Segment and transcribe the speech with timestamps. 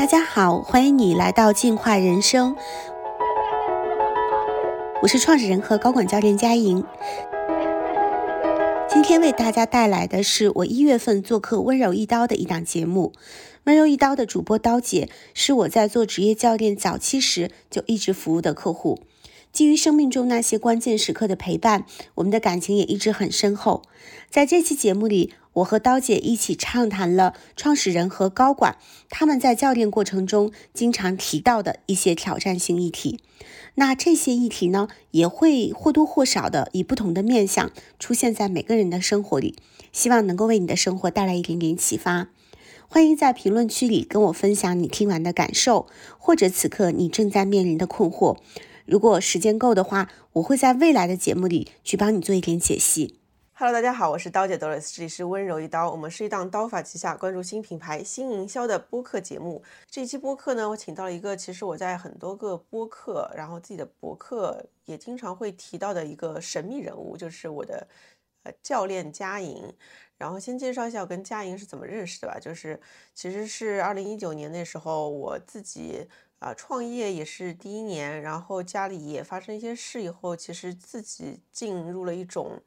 [0.00, 2.56] 大家好，欢迎你来到进化人生，
[5.02, 6.82] 我是创始人和高管教练佳莹。
[8.88, 13.12] 今天为大家带来的是我一月份做客温柔一刀的一档节目。
[13.64, 19.00] 温柔一刀的主播刀姐是我在做职业教练早期时就一直服务的客户。
[19.52, 21.84] 基于生命中那些关键时刻的陪伴，
[22.16, 23.82] 我们的感情也一直很深厚。
[24.30, 28.76] 在这期节目里，我和刀姐一起畅谈了创始人和高管
[29.08, 33.18] 他们在教练过程中经常提到的一些挑战性议题。
[33.74, 39.56] 那这些议题呢，也会或多或少的以不同的面相出现在每个人的生活里，
[39.92, 42.28] 希望能够为你的生活带来一点点启发。
[42.88, 45.86] 欢迎在评论区里跟我分享你听完的感受，
[46.18, 48.36] 或者此刻你正在面临的困惑。
[48.86, 53.20] 如果时间够的话，我会在未来的节目里去帮你做一点解析。
[53.52, 55.90] Hello，大家好，我是刀姐 Doris，这里是温柔一刀。
[55.90, 59.62] 我们是一档刀法旗下关注新品牌、新营销的播客节目。
[59.90, 67.86] 这一期播客呢，我请到了一个其实我在很多个播客，然后自己的博客也经常会提到的一个神秘人物，就是我的
[68.44, 69.70] 呃教练佳莹。
[70.16, 72.80] 然后先介绍一下我跟佳莹是怎么认识的吧，就是
[73.14, 76.08] 其实是二零一九年那时候我自己。
[76.40, 82.58] 啊，创业也是第一年，然后家里也发生一些事以后，其实自己进入了一种，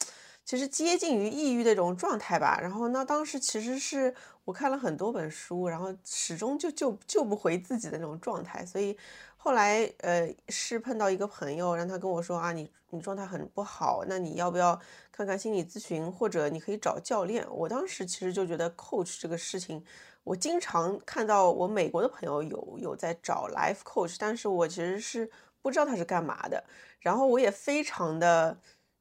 [0.45, 2.59] 其实接近于抑郁的一种状态吧。
[2.61, 4.13] 然后那当时其实是
[4.45, 8.63] 我看了很多本书，然后始终就救救不回自己的那种状态。
[8.63, 8.95] 所以
[9.43, 14.79] 后来呃是碰到一个朋友，让他跟我说啊，你你状态很不好，那你要不要
[15.11, 17.45] 看看心理咨询，或者你可以找教练。
[17.51, 19.83] 我当时其实就觉得 coach 这个事情。
[20.23, 25.29] 我经常看到我美国的朋友有有在找 life coach，但是我其实是
[25.61, 26.63] 不知道他是干嘛的，
[27.01, 28.57] 然后我也非常的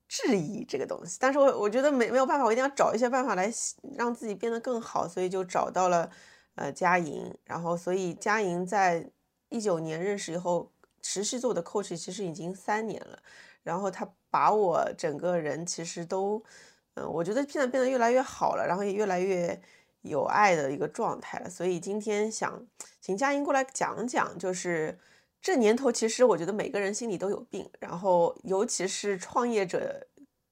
[0.08, 3.48] 质疑这个东西，但是我我觉得没没有办法，我一定要找一些办法来
[3.96, 6.10] 让自己变得更好，所以就找到了
[6.56, 9.08] 呃佳莹，然后所以佳莹在
[9.52, 13.22] 一九年认识以后，持续做的 coach 其实已经三年了，
[13.62, 16.42] 然后他把我整个人其实都
[16.94, 19.60] 嗯，我觉得现在变得越来越好了，然后也越来越。
[20.02, 22.60] 有爱的一个状态了，所以今天想
[23.00, 24.98] 请佳音过来讲讲，就是
[25.40, 30.04] 这年头，其实我觉得每个人心里都有病，然后尤其是创业者，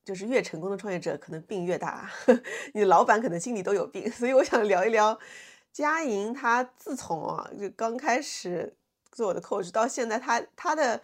[0.04, 2.08] 就是越成功的创业者，可能病越大。
[2.74, 5.18] 你老板可能心里都有病，所以我想聊一聊
[5.72, 8.72] 佳莹，她自从啊就刚开始
[9.12, 11.00] 做我的 coach 到现在，他他的。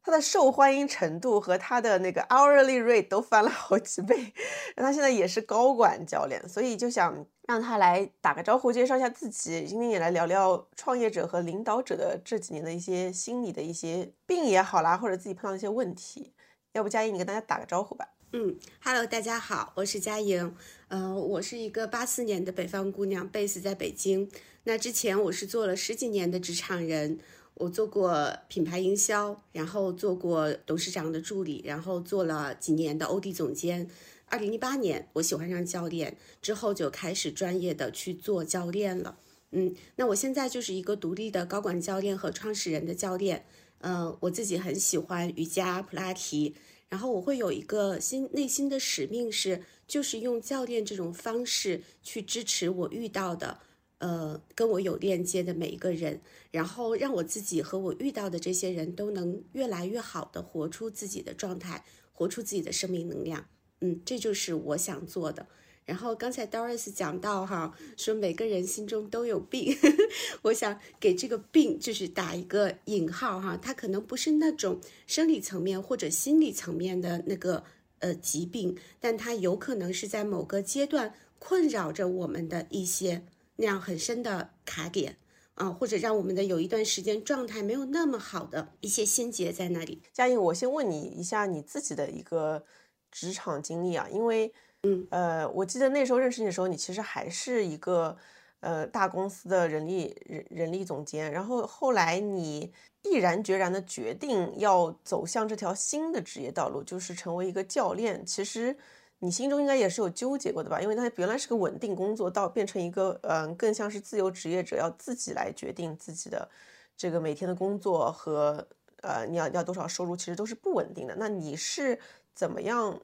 [0.00, 4.32] 他的受欢迎程度和他的那个 hourly rate 都翻了好几倍，
[4.74, 9.66] 那他现在也是高管教练，所以就想让他来打个招呼，介绍一下自己。
[9.66, 16.32] 今天也来聊聊创业者和领导者的这几年的一些心理的一些病也好啦，或者自己碰到一些问题。
[16.72, 18.08] 要不佳莹，你跟大家打个招呼吧。
[18.32, 20.56] 嗯，Hello，大家好，我是佳莹。
[20.86, 24.30] 呃，我是一个八四年的北方姑娘，base 在北京。
[24.64, 27.18] 那之前我是做了十几年的职场人。
[27.58, 33.90] 我做过品牌营销，然后做过董事长的助理，然后做了几年的欧弟总监。
[34.26, 39.18] 二零一八年，我喜欢上教练之后，就开始专业的去做教练了。
[39.50, 43.44] 嗯，那我现在就是一个独立的高管教练和创始人的教练。
[43.80, 46.54] 嗯，我自己很喜欢瑜伽、普拉提，
[46.88, 53.60] 然后我会有一个心内心的使命是，就是用教练这种方式去支持我遇到的。
[53.98, 56.20] 呃，跟我有链接的每一个人，
[56.50, 63.46] 然后让我自己和我遇到的这些人都能越来越好的活出自己的状态，活出自己的生命能量。
[63.80, 65.46] 嗯，这就是我想做的。
[65.84, 69.74] 然后刚才 Doris 讲到哈，说每个人心中都有病，
[70.42, 77.64] 我想给这个病就是打一个引号哈，它可能不是那种生理层面或者心理层面的那个
[78.00, 83.24] 呃疾病，但它有可能是在某个阶段困扰着我们的一些。
[83.60, 85.18] 那样很深的卡点
[85.54, 90.00] 啊，或者让我们的有一段时间状态没有那么好的一些心结在那里。
[90.12, 92.64] 佳颖，我先问你一下你自己的一个
[93.10, 94.52] 职场经历啊，因为
[94.84, 98.16] 嗯呃，我记得那时候认识你的时候，你其实还是一个
[98.60, 102.72] 呃大公司的人力人人力总监，然后后来你
[103.02, 108.24] 毅然决然的决定要走向这条新的职业道路，就是成为一个教练。
[108.24, 108.76] 其实。
[109.20, 110.80] 你心中应该也是有纠结过的吧？
[110.80, 116.48] 因为他原来是个稳定工作，到变成一个嗯，更像是自由职业者，要自己来决定自己的
[116.96, 118.66] 这个每天的工作和
[119.02, 121.16] 呃，你要要多少收入，其实都是不稳定的。
[121.16, 121.98] 那你是
[122.34, 123.00] 怎么样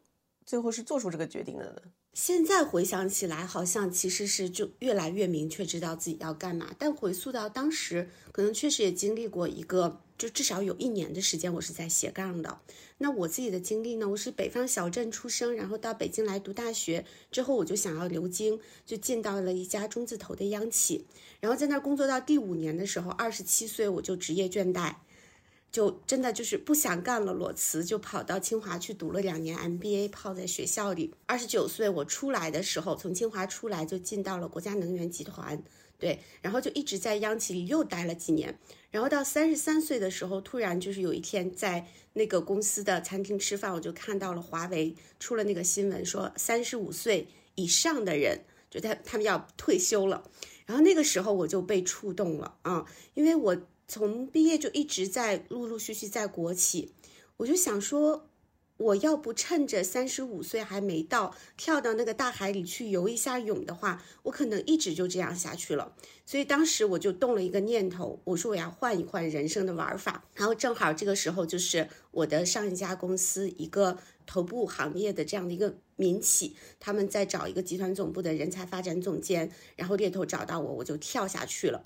[0.47, 1.83] 最后是做出这个决定的呢？
[2.15, 6.73] 现在回想起来，好像其实是就越来越明确知道自己要干嘛。
[6.79, 12.61] 但回溯到当时，可能确实也经历过一个，就至少有一年的时间，我是在斜杠的。
[12.99, 14.09] 那我自己的经历呢？
[14.09, 21.05] 我是北方小镇出生，然后到北京来读大学，之后我就想要留京，就进到了一家中字头的央企，
[21.41, 24.95] 然后在那儿工作到第五年的时候，二十七岁我就职业倦怠。
[25.75, 31.13] 就真的就是不想干了，裸辞就跑到清华去读了两年 MBA，泡在学校里。
[31.27, 35.61] 二十九岁我出来的时候，从清华出来就进到了国家能源集团，
[35.99, 38.57] 对，然后就一直在央企里又待了几年。
[38.93, 50.31] 然后到三十三岁的时候，突然就是有一天在那个公司的餐厅吃饭，我就看到了华为出了那个新闻，说三十五岁以上的人就他他们要退休了。
[50.67, 53.57] 然后那个时候我就被触动了啊，因为我。
[53.87, 56.95] 从毕业就一直在陆陆续续在国企，
[57.37, 58.29] 我就想说，
[58.77, 65.95] 我要不趁着三十五岁还没到，跳到那个大海里去游一下泳的话，我可能一直就这样下去了。
[66.27, 70.25] 所以当时我就动了一个念头，我说我要换一换人生的玩法。
[70.35, 81.85] 然后正好这个时候就是我的上一家公司一个头部行业的这样的一个民企，他们在找一个集团总部的人才发展总监，然后猎头找到我，我就跳下去了。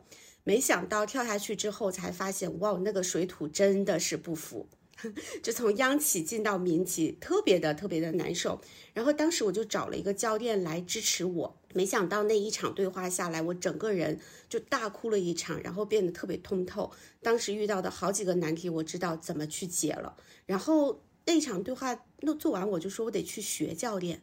[0.49, 4.67] 没想到跳下去之后才发现，哇，那个水土真的是不服，
[5.45, 8.59] 就从央企进到民企，特别的特别的难受。
[8.95, 14.19] 然后当时我就找了一个教练来支持我，没想到那一场对话下来，我整个人
[14.49, 16.91] 就大哭了一场，然后变得特别通透。
[17.21, 20.17] 当时遇到的好几个难题，我知道怎么去解了。
[20.47, 24.23] 然后那一场对话那做完，我就说我得去学教练。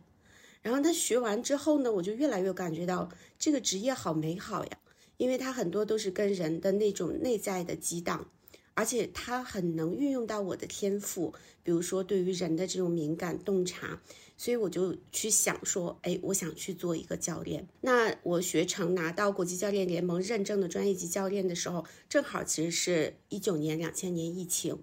[0.63, 4.79] 然后他学完之后呢，我就越来越感觉到这个职业好美好呀。
[5.17, 8.29] 因为它很多都是跟人的那种内在的激荡，
[8.73, 11.33] 而且它很能运用到我的天赋，
[11.63, 14.01] 比如说对于人的这种敏感洞察，
[14.35, 17.67] 所以我就去想说，哎，我想去做一个教练。
[17.81, 24.79] 那我学成拿到国际教练联盟认证的专业级教练的时候，正好其实是一九年两千年疫情。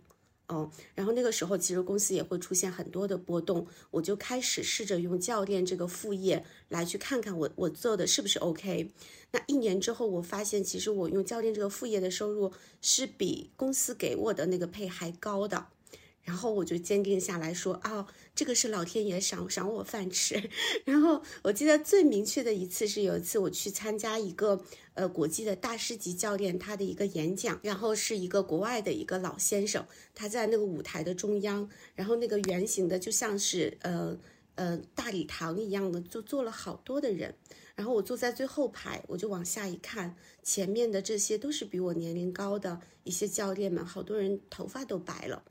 [0.48, 8.92] 哦，然后那个时候其实公司也会出现很多的波动，我就开始试着用教练这个副业来去看看我我做的是不是 OK。
[9.30, 12.52] 那一年之后，我发现其实我用教练这个副业的收入
[12.82, 15.68] 是比公司给我的那个配还高的。
[16.24, 20.50] 然后我就坚定下来说啊，这个是老天爷赏赏我饭吃。
[20.86, 24.62] 然后我记得最明确的一次是有一次我去参加一个
[24.94, 34.18] 呃国际的大师级教练他的一个演讲，然后是一个国外的一个老先生，他在那个舞台的中央，然后那个圆形的就像是呃
[34.54, 37.34] 呃大礼堂一样的，就坐了好多的人。
[37.74, 45.42] 然后我坐在最后排，我就往下一看，前面的这些都是比我年龄高的一些教练们，好多人头发都白了。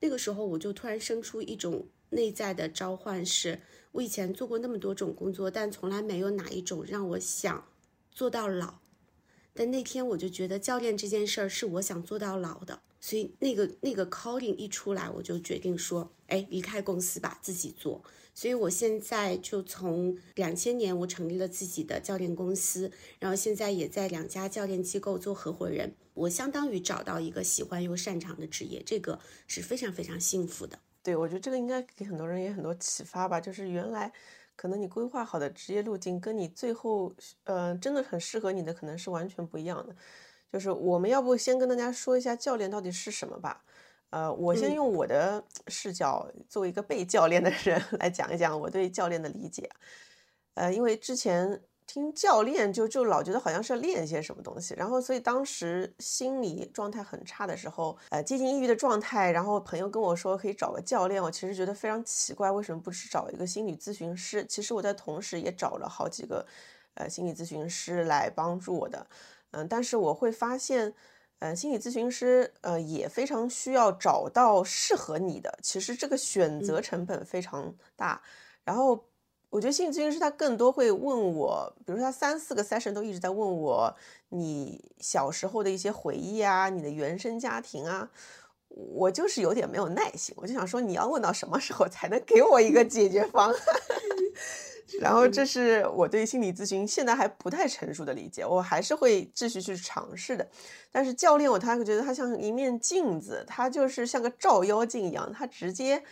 [0.00, 3.60] 那个时候我就突然生出一种内在的召唤，是
[3.92, 7.68] 我以前做过那么多种工作，但从来没有哪一种让我想
[8.18, 8.80] 做到老。
[9.54, 18.02] 但那天我就觉得教练这件事儿是我想做到老的，所以那个那个 calling 一出来，我就决定说，哎，离开公司吧，自己做。
[18.34, 25.94] 所以我现在就从两千年我成立了自己的教练公司，然后现在也在两家教练机构做合伙人。
[26.14, 30.80] 我相当于找到一个喜欢又擅长的职业，这个是非常非常幸福的。
[31.04, 33.40] 对，我觉得这个应该给很多人也很多启发吧。
[33.40, 34.12] 就是原来
[34.58, 37.14] 可能你规划好的职业路径，跟你最后
[37.44, 39.94] 呃真的很适合你的，可能是完全不一样的。
[40.52, 43.62] 就是我们要不先跟大家说一下教练到底是什么吧。
[44.10, 49.70] 呃，我先用我的视角，作为一个被教练的人 来讲一讲我对教练的理解。
[50.54, 64.44] 呃，因为之前听教练就就老觉得好像是要练一些什么东西，然后所以当时心理状态很差的时候，呃，接近抑郁的状态，然后朋友跟我说可以找个教练，我其实觉得非常奇怪，为什么不去找一个心理咨询师？
[64.46, 66.46] 其实我在同时也找了好几个
[66.94, 69.06] 呃心理咨询师来帮助我的，
[69.50, 70.94] 嗯，但是我会发现。
[71.40, 78.20] 呃，心理咨询师呃也非常需要找到适合你的，其实这个选择成本非常大。
[78.64, 79.07] 然后
[79.50, 83.94] 我觉得心理咨询师他更多会问我，比如说他三四个 session 都一直在问我
[84.28, 88.10] 你小时候的一些回忆啊，你的原生家庭啊，
[88.68, 93.56] 我就是有点没有耐心，我就想说你要问到什么时候才能给我一个解决方案？
[95.00, 100.48] 然后这是我对心理咨询现在还不太成熟的理解，我还是会继续去尝试的。
[100.90, 106.02] 但是教练我他会觉得他像一面镜子，他就是像个照妖镜一样，他直接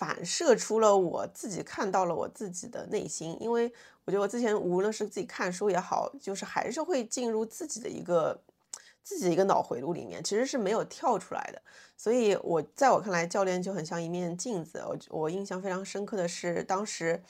[0.00, 3.36] 反射出了我自己看到了我自己的内心。
[3.38, 3.70] 因为
[4.06, 8.40] 我觉得我之前无论是自己看书也好，就是还是会进入自己的一个
[9.02, 11.60] 自己一个脑回路里面，其实是没有跳出来的。
[11.98, 14.82] 所以我在我看来，教练就很像一面镜子。
[14.88, 17.22] 我我印象非常深刻的是当时。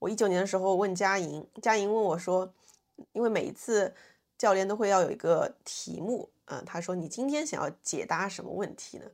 [0.00, 2.54] 我一九年的时候问佳莹，佳莹问我说，
[3.14, 3.92] 因为每一次
[4.36, 9.06] 教练都会要有一个题目，嗯，他说你今天想要解答什么问题呢？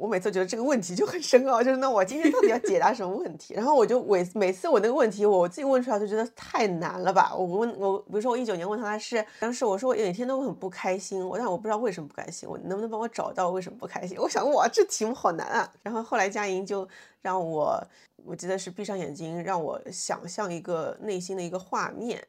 [0.00, 3.52] 我每次觉得这个问题就很深奥，就是那我今天到底要解答什么问题？
[3.52, 7.34] 然后我就每每次我那个问题我自己问出来就觉得太难了吧。
[7.36, 14.16] 我问我比如说我一九年问他是，当时我说我每天都很不开心，我但我不知道为什么不开心，我能不能帮我找到为什么不开心？
[14.18, 15.70] 我想哇这题目好难啊。
[15.82, 16.88] 然后后来佳莹就
[17.20, 17.78] 让我，
[18.24, 22.26] 我记得是闭上眼睛让我想象一个内心的一个画面，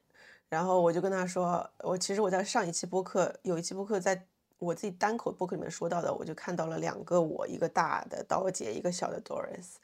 [0.49, 4.25] 然后我就跟他说，我其实我在上一期播客有一期播客在。
[4.61, 9.77] 我自己单口播客里面说到的，我就看到了两个我，一个大的刀姐，一个小的 Doris，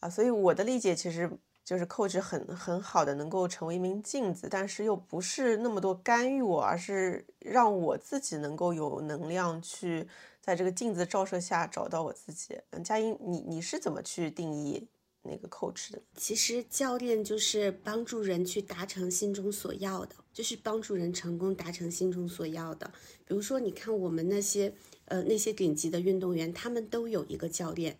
[0.00, 1.30] 啊，所以我的理解其实
[1.62, 10.08] 就是 coach 很很好的能够成为一名镜子，但是又不是那么多干预我，而是让我自己能够有能量去
[10.40, 12.58] 在这个镜子照射下找到我自己。
[12.70, 14.88] 嗯，佳音，你你是怎么去定义？
[15.22, 22.92] 那个 coach 的，其实教练就是帮助人去达成心中所要的，就是帮助人成功达成心中所要的。
[23.24, 24.74] 比如说，你看我们那些
[25.06, 27.96] 呃那些顶级的运动员，他们都有一个教练。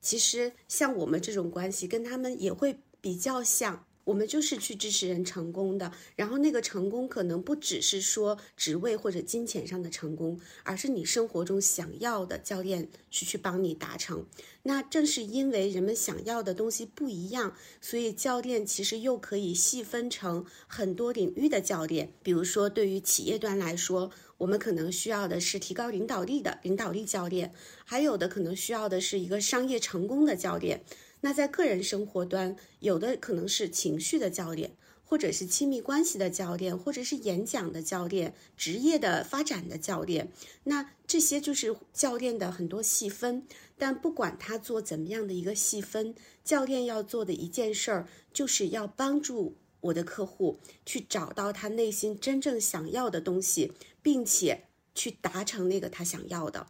[0.00, 3.84] 其实像我们这种关系，跟他们也会比较像。
[4.04, 14.26] 我们就是去支持人成功的，然后那个成功可能不只是说职位或者金钱上的成功，而是你生活中想要的教练去去帮你达成。
[14.62, 22.12] 那正是因为人们想要的东西不一样，所以教练其实又可以细分成很多领域的教练。
[22.22, 27.54] 比如说，对于企业端来说，我们可能需要的是提高领导力的领导力教练，
[27.84, 30.84] 还有的可能需要的是一个商业成功的教练。
[31.22, 34.72] 那在个人生活端，有的可能是情绪的教练，
[35.04, 40.32] 或者是亲密关系的教练，或者是演讲的教练，职业的发展的教练。
[40.64, 43.46] 那这些就是教练的很多细分。
[43.76, 53.72] 但不管他做怎么样的一个细分，教练要做的一件事儿，就是要帮助我的客户去找到他内心真正想要的东西，
[54.02, 56.66] 并且去达成那个他想要的。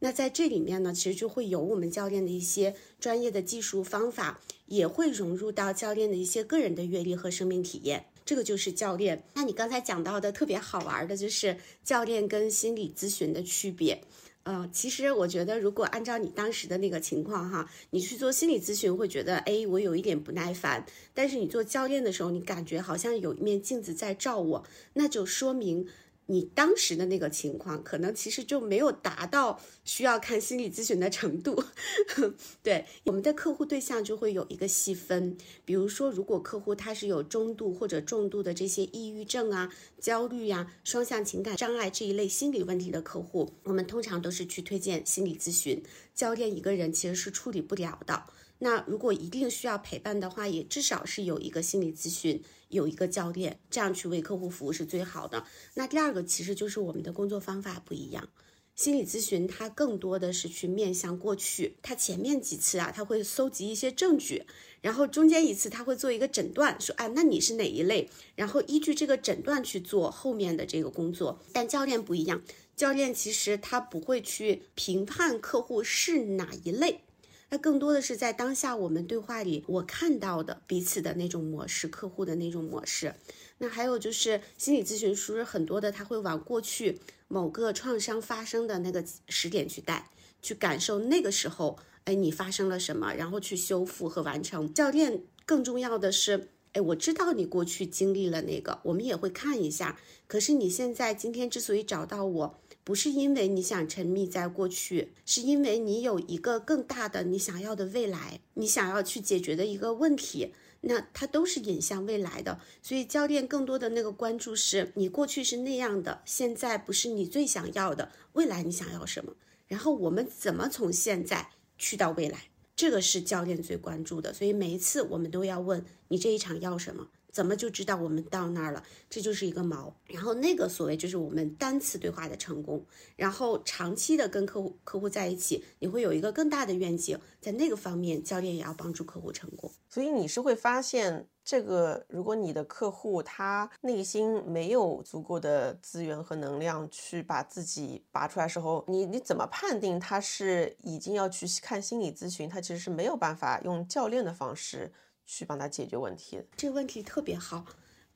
[0.00, 8.06] 那在这里面呢，其实就会有我们教练的一些专业的技术方法，也会融入到教练的一些个人的阅历和生命体验。
[8.24, 9.22] 这个就是教练。
[9.34, 14.02] 那你刚才讲到的特别好玩的，就是教练跟心理咨询的区别。
[14.44, 20.86] 呃，其实我觉得，如果按照你当时的那个情况哈，你去做心理咨询会觉得，哎，我有一点不耐烦。
[21.12, 24.64] 但是你做教练的时候，你感觉好像有一面镜子在照我，
[24.94, 25.86] 那就说明。
[26.30, 31.64] 你当时的那个情况，可能其实就没有达到需要看心理咨询的程度。
[32.62, 45.82] 对，我们的客户对象就会有一个细分，比如说，如果客户他是有中度或者重度的这些抑郁症啊、焦虑呀、双向情感障碍这一类心理问题的客户，我们通常都是去推荐心理咨询。
[46.14, 48.22] 教练一个人其实是处理不了的。
[48.62, 55.44] 那如果一定需要陪伴的话，也至少是有一个心理咨询，有一个教练，这样去为客户服务是最好的。
[55.74, 58.28] 那第二个其实就是我们的工作方法不一样，
[58.74, 64.46] 心理咨询它更多的是去面向过去，它前面几次啊，它会搜集一些证据，
[64.80, 71.40] 然后中间一次他会做一个诊断，说啊，那你是哪一类，然后依据这个诊断去做后面的这个工作。
[71.52, 72.42] 但教练不一样，
[72.74, 77.02] 教练其实他不会去评判客户是哪一类。
[77.50, 83.14] 那更多的是在当下我们对话里，我看到的彼此的那种模式，客户的那种模式。
[83.58, 90.08] 那还有就是心理咨询师很多的，他会往过去某个创伤发生的那个时点去带，
[90.40, 94.72] 去感受那个时候，哎，你发生了什么，然后去修复和完成。
[94.72, 99.98] 教练更重要的是，哎，我知道你过去经历了那个，我们也会看一下。
[100.28, 102.59] 可是你现在今天之所以找到我。
[102.82, 112.60] 不是因为你想沉迷在过去，是因为你有一个更大的你想要的未来，你想要去解决的一个问题，那它都是引向未来的。
[112.82, 119.34] 所以教练更多的那个关注是你过去是那样的，现在不是你最想要的，未来你想要什么？
[119.68, 122.44] 然后我们怎么从现在去到未来？
[122.80, 124.32] 这个是教练最关注的。
[124.32, 127.08] 所以每一次我们都要问你这一场要什么。
[127.32, 128.82] 怎么就知道我们到那儿了？
[129.08, 129.92] 这就是一个锚。
[130.08, 132.84] 然后那个所谓就是我们单次对话的成功，
[133.14, 139.70] 然后长期的跟客户客户在一起，你会有一个更大的愿景，在那个方面，教练也要帮助客户成功。
[139.88, 152.48] 所以你是会发现，这个如果你的客户他内心没有足够的资源和能量去把自己拔出来时候，你你怎么判定他是已经要去看心理咨询？
[152.48, 154.92] 他其实是没有办法用教练的方式。
[155.26, 157.64] 去帮他解决问题，这个问题特别好。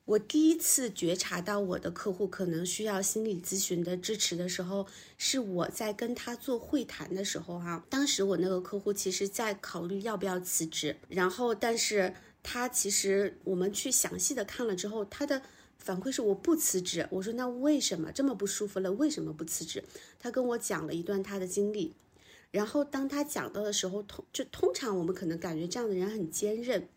[0.03, 4.85] 我第一次觉察到我的客户可能需要心理咨询的支持的时候，
[5.17, 7.83] 是我在跟他做会谈的时候哈。
[7.89, 12.13] 当时我那个客户其实在考虑要不要辞职，然后但是
[12.47, 15.41] 他其实我们去详细的看了之后，他的
[15.79, 17.07] 反馈是我不辞职。
[17.09, 18.91] 我说那为什么这么不舒服了？
[18.91, 19.83] 为什么不辞职？
[20.19, 21.95] 他跟我讲了一段他的经历。
[22.51, 26.87] 然后当他讲到的时候，通就通常我们可能感觉这样的人很坚韧，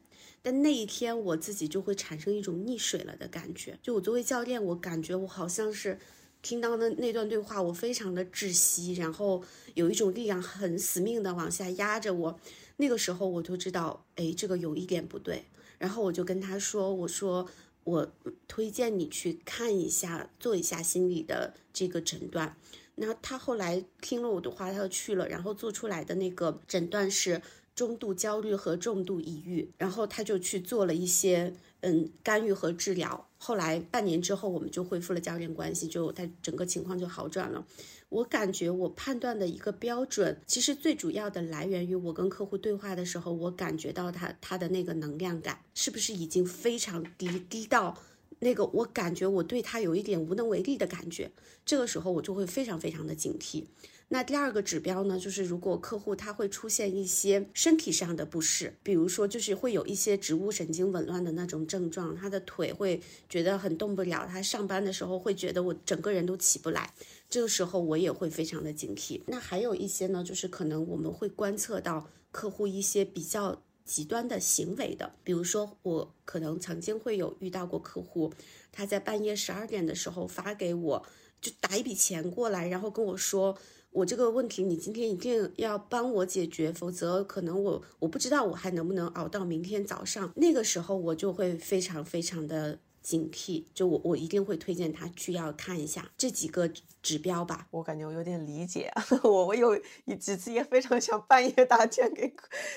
[0.43, 3.79] 但那一天我自己就会产生一种溺水了的感觉。
[3.83, 5.99] 就我作为教练，我感觉我好像是
[6.43, 9.43] 听到的那段对话，我非常的窒息，然后
[9.75, 12.39] 有一种力量很死命的往下压着我。
[12.79, 15.45] 那个时候我就知道，哎，这个有一点不对。
[15.79, 17.49] 然后我就跟他说：“我说
[17.85, 18.13] 我
[18.49, 22.57] 推荐你去看一下，做一下心理的这个诊断。”
[23.01, 27.43] 那他后来听了我的话，他就去了，然后做出来的那个诊断是
[27.75, 33.29] 中度焦虑和重度抑郁，然后他就去做了一些嗯干预和治疗。
[33.39, 37.65] 后来半年之后，我们就恢复了教练关系，就他整个情况就好转了。
[38.11, 47.99] 我感觉我判断的一个标准，其实最主要的来源于我跟客户对话的时候，我感觉到他他的那个能量感是不是已经非常低，低到。
[48.41, 51.31] 那个我感觉我对他有一点无能为力的感觉，
[51.67, 53.65] 这个时候我就会非常非常的警惕。
[54.11, 66.91] 那第二个指标呢，就是如果客户他会出现一些身体上的不适，比如说就是会有一些植物神经紊乱的那种症状，他的腿会觉得很动不了，他上班的时候会觉得我整个人都起不来，
[67.29, 69.23] 这个时候我也会非常的警惕。
[69.27, 73.63] 那还有一些呢，就是可能我们会观测到客户一些比较。
[73.89, 78.31] 极端的行为的，比如说我可能曾经会有遇到过客户，
[78.71, 81.07] 他在半夜十二点的时候发给我，
[81.41, 83.57] 就打一笔钱过来，然后跟我说，
[83.93, 90.31] 我这个问题你今天一定要帮我解决，否则可能我我不知道我还能不能熬到明天早上。
[90.37, 92.81] 那个时候我就会非常非常的。
[93.09, 97.67] 警惕，就我我一定会推荐他去要看一下这几个指标吧。
[97.71, 98.93] 我感觉我有点理解，
[99.25, 99.75] 我我有
[100.21, 102.31] 几次也非常想半夜打钱给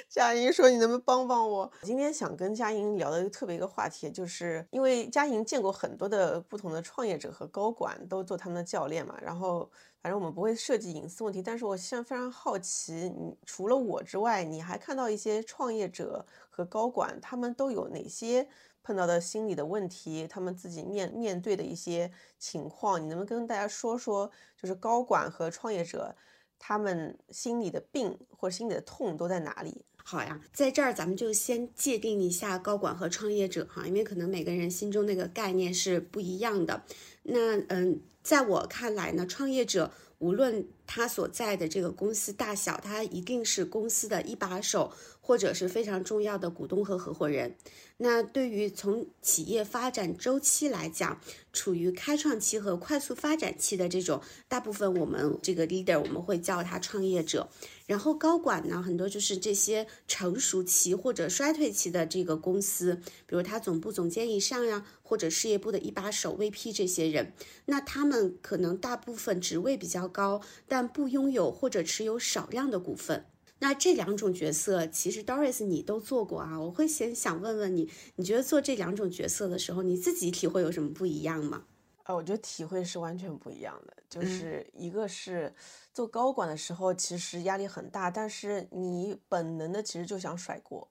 [0.07, 1.69] 佳莹说，你能不能帮帮我？
[1.81, 9.17] 今天想跟佳莹聊的特别一个话题，就是因为佳莹见过很多的不同的创业者和高管，都做他们的教练嘛。
[9.21, 9.69] 然后
[10.01, 18.47] 反正我们不会涉及隐私问题，但是我现在非常好奇，你除了我之外，你还看到一些创业者和高管，他们都有哪些？
[18.83, 24.31] 碰到的心理的问题，他们自己面面对的一些情况，你能不能跟大家说说？
[24.57, 26.15] 就是高管和创业者，
[26.59, 29.83] 他们心里的病或心里的痛都在哪里？
[30.03, 36.83] 好呀，在这儿咱们就先界定一下高管和创业者哈，因为可能每个人心中那个概念是不一样的。
[37.21, 44.91] 那嗯，在我看来呢，创业者无论他所在的这个公司大小，他一定是公司的一把手。
[45.21, 47.55] 或者是非常重要的股东和合伙人。
[47.97, 51.21] 那对于从企业发展周期来讲，
[51.53, 57.47] 处于开创期和快速发展期的这种，大部分我们这个 leader 我们会叫他创业者。
[57.85, 62.95] 然后高管呢，很多就是这些成熟期或者衰退期的这个公司，
[63.27, 67.33] 比如他总部总监以上呀，或者事业部的一把手 VP 这些人，
[67.65, 73.25] 那他们可能大部分职位比较高，但不拥有或者持有少量的股份。
[73.61, 76.59] 那这两种角色，其实 Doris 你都做过啊。
[76.59, 81.65] 我会先想问问你，你觉得做这两种角色的时候，你自己体会有什么不一样吗？
[82.05, 83.93] 呃，我觉得体会是完全不一样的。
[84.09, 85.53] 就是一个是
[85.93, 90.89] 做高管的时候，其实压力很大，但是你本能的其实就想甩锅。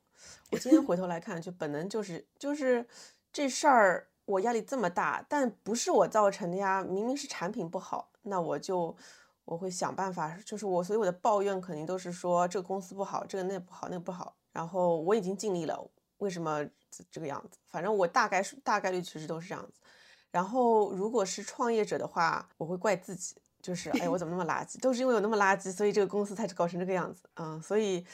[0.53, 2.87] 我今天回头来看，就本能就是就是
[3.33, 8.97] 这事儿我压力这么大，但不是我造成的呀，明明是产品不好，那我就。
[9.51, 14.37] 我会想办法，就是我，所以我的抱怨肯定都是说这个公司不好，这个那不好，那个不好。
[14.53, 16.65] 然后我已经尽力了，为什么
[17.11, 17.59] 这个样子？
[17.67, 19.81] 反正我大概是大概率其实都是这样子。
[20.31, 24.81] 然后如果是创业者的话，我会怪自己，就是哎，我怎么那么垃圾？
[24.81, 27.25] 都是因为有那么垃圾，所以这个公司才搞成这个样子。
[27.35, 28.07] 嗯，所以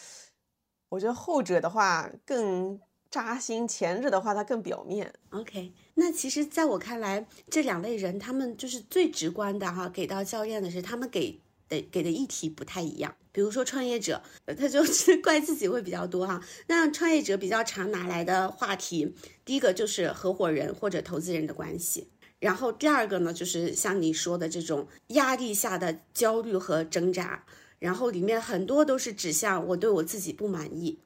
[0.89, 2.81] 我觉得后者的话更。
[3.11, 5.13] 扎心，前者的话它更表面。
[5.31, 13.15] OK，那其实在我看来，这两类人他们就是最直观的哈，给到教练的是他们给的给的议题不太一样。
[13.33, 16.43] 比如说创业者，他就 是怪自己会比较多哈。
[16.67, 19.15] 那创业者比较常拿来的话题，
[19.45, 27.45] 第一个就是合伙人或者投资人的关系，然后第二个呢就是像你说的这种压力下的焦虑和挣扎，
[27.79, 30.99] 然后里面很多都是指向我对我自己不满意。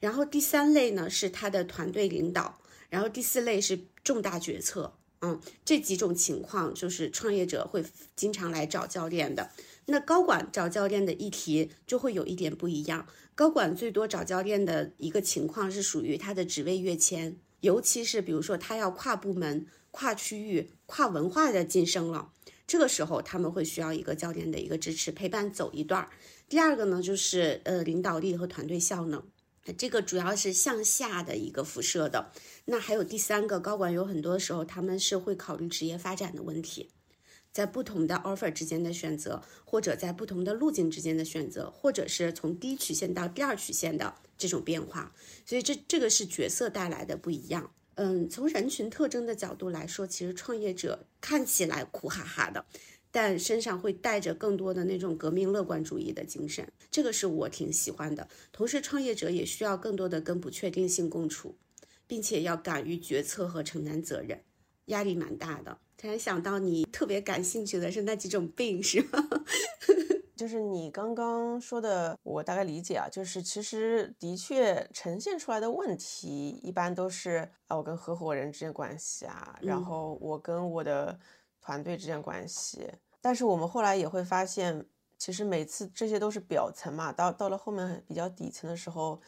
[0.00, 7.84] 然后第三类呢是他的团队领导，然后第四类是重大决策，嗯，这几种情况就是创业者会
[8.14, 9.50] 经常来找教练的。
[9.86, 22.30] 那高管找教练的议题就会有一点不一样，高管最多找教练的一个情况是属于他的职位跃迁，尤其是比如说他要跨部门、跨区域、跨文化的晋升了，
[22.66, 26.08] 这个时候他们会需要一个教练的一个支持陪伴走一段。
[26.48, 29.22] 第二个呢就是呃领导力和团队效能。
[29.72, 32.32] 这个主要是向下的一个辐射的。
[32.66, 36.90] 那还有第三个，高管有很多时候他们是会考虑职业发展的问题，
[37.52, 45.12] 在不同的 offer 之间的选择，或者在不同的路径之间的选择，或者是从第一曲线到第二曲线的这种变化。
[45.46, 47.72] 所以这这个是角色带来的不一样。
[47.94, 52.64] 嗯，从人群特征的角度来说，其实创业者看起来苦哈哈的。
[53.10, 58.28] 但身上会带着更多的那种革命乐观主义的精神，这个是我挺喜欢的。
[58.52, 61.56] 同时，创业者也需要更多的跟不确定性共处，
[62.06, 64.42] 并且要敢于决策和承担责任，
[64.86, 65.78] 压力蛮大的。
[65.96, 69.28] 突然想到你特别感兴趣的是那几种病，是吗？
[70.36, 81.18] 就是你刚刚说的，我大概理解啊，就是其实的确呈现出来的问题，一般都是啊，我跟合伙人之间关系啊，然后我跟我的。
[81.68, 84.86] 团队之间关系，但是我们后来也会发现，
[85.18, 89.20] 其实每次这些都是表层嘛，到到了后面比较底层的时候，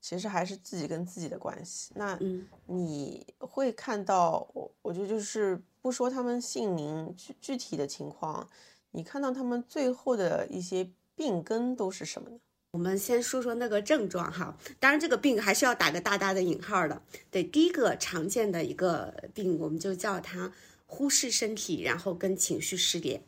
[0.00, 1.92] 其实还是自己跟自己的关系。
[1.94, 2.18] 那
[2.66, 8.48] 你会看到，我我觉得就是不说他们姓名具具体的情况，
[8.90, 12.36] 你看到他们最后的一些病根都是什么呢？
[12.72, 17.00] 我们先说说那个症状哈，当然这个病还是要打个大大的引号的。
[17.30, 20.50] 对，第一个常见的一个病，我们就叫它。
[20.86, 23.22] 忽视身体，然后跟情绪失联，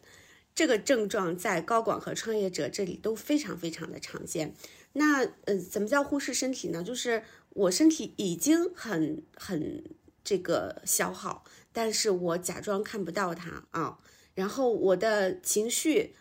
[0.55, 4.55] 这个症状在高管和创业者这里都非常非常的常见。
[4.95, 6.83] 那呃，怎么叫忽视身体呢？
[6.83, 9.85] 就是我身体已经很很
[10.25, 13.99] 这个消耗，但是我假装看不到它啊。
[14.35, 16.15] 然后我的情绪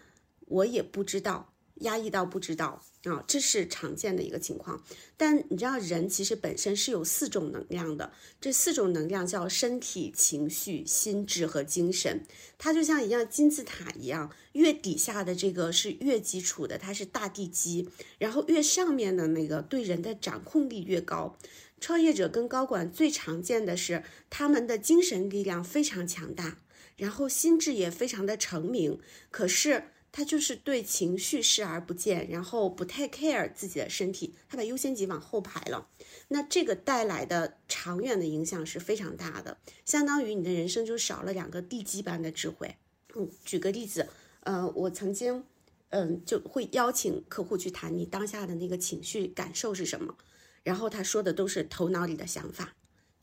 [0.48, 1.54] 我也不知道。
[1.82, 4.84] 压抑到不知道啊，这是常见的一个情况。
[5.16, 8.12] 但你知道，人其实本身是有四种能量的，
[8.42, 12.24] 这四种能量叫身体、情绪、心智和精神。
[12.58, 21.38] 它就像一样金字塔一样，越底下的这个是越基础的，它是大地基，然后越上面的那个对人的掌控力越高。
[21.80, 26.58] 创业者跟高管最常见的是，他们的精神力量非常强大，
[26.96, 29.00] 然后心智也非常的成名，
[29.32, 29.92] 可是。
[30.12, 35.90] 他就是对情绪视而不见，然后不太 care 自己的身体，他把优先级往后排了。
[36.30, 42.76] 那这个带来的长远的影响是非常大的，相当于你的人生就少了两个地基般的智慧。
[43.16, 44.10] 嗯，举个例子，
[44.42, 45.44] 呃，我曾经，
[45.90, 50.18] 嗯，就会邀请客户去谈你当下的那个情绪感受是什么，
[50.64, 52.76] 然后他说的都是头脑里的想法，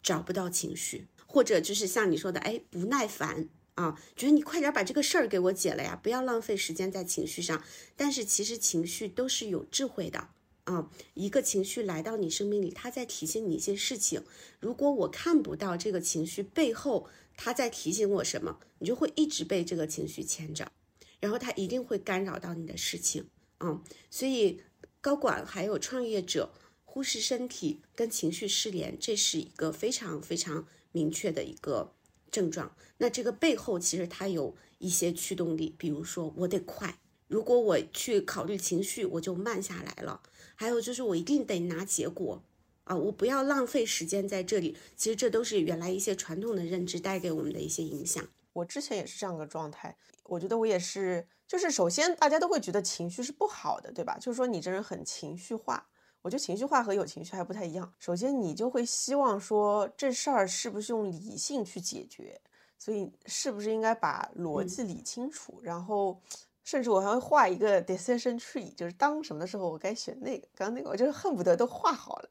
[0.03, 3.49] 找不到情绪，或者就是像你说的，哎，不耐烦。
[3.75, 7.65] 啊，觉得你快点把这个事儿给我解了呀，不要浪费时间在情绪上。
[7.97, 10.29] 但是其实情绪都是有智慧的
[10.65, 14.23] 啊，一个情绪来到你生命里，它在提醒你一些事情。
[14.61, 20.71] 如果我看不到这个情绪背后它在提醒我什么，你就会一直被这个情绪牵着，
[21.19, 23.83] 然后它一定会干扰到你的事情啊。
[24.09, 24.61] 所以
[25.01, 26.53] 高管还有创业者
[26.85, 31.94] 忽视身体跟情绪失联，这是一个非常非常明确的一个。
[32.35, 40.21] 症状，那这个背后其实它有一些驱动力，比如说我得快，如果我去考虑情绪，我就慢下来了。
[40.57, 42.43] 还有就是我一定得拿结果
[42.83, 44.77] 啊，我不要浪费时间在这里。
[44.97, 48.27] 其实这都是原来一些传统的认知带给我们的一些影响。
[48.55, 54.19] 我之前也是这样个状态，我觉得我也是，就是首先大家都会觉得情绪是不好的，对吧？
[54.19, 55.89] 就是说你这人很情绪化。
[56.25, 57.93] 我觉得情绪化和有情绪还不太一样。
[57.99, 62.41] 首先，你就会希望说这事儿是不是用理性去解决，
[62.79, 65.61] 所以是不是应该把逻辑理清楚？
[65.63, 66.19] 然后，
[66.63, 72.31] 甚至我还会画一个 decision tree，就是当什么的时候我该选那个，刚刚那个我就是恨不得都画好了，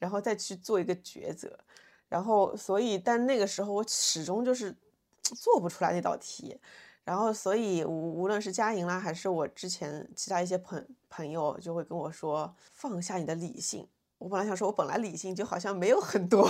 [0.00, 1.56] 然后再去做一个抉择。
[2.08, 4.74] 然后，所以但那个时候我始终就是
[5.22, 6.58] 做不出来那道题。
[7.08, 13.88] 然后，所以无无论是佳莹啦，还是我之前其他一些朋朋友，就会跟我说放下你的理性。
[14.18, 16.46] 我本来想说，我本来理性就好像没有很多。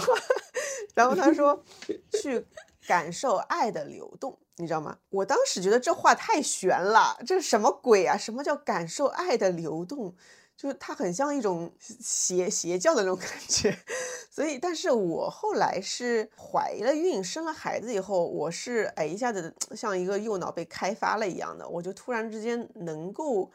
[0.96, 1.62] 然后他说
[2.20, 2.44] 去
[2.88, 4.98] 感受爱的流动，你知道吗？
[5.10, 8.16] 我当时觉得这话太悬了，这是什么鬼啊？
[8.16, 10.16] 什么叫感受爱的流动？
[10.58, 13.74] 就是它很像一种邪邪教的那种感觉。
[14.28, 23.50] 所以，但是我后来是怀了孕，生了孩子以后，我是哎一下子像一个右脑被开发了一样的，我就突然之间能够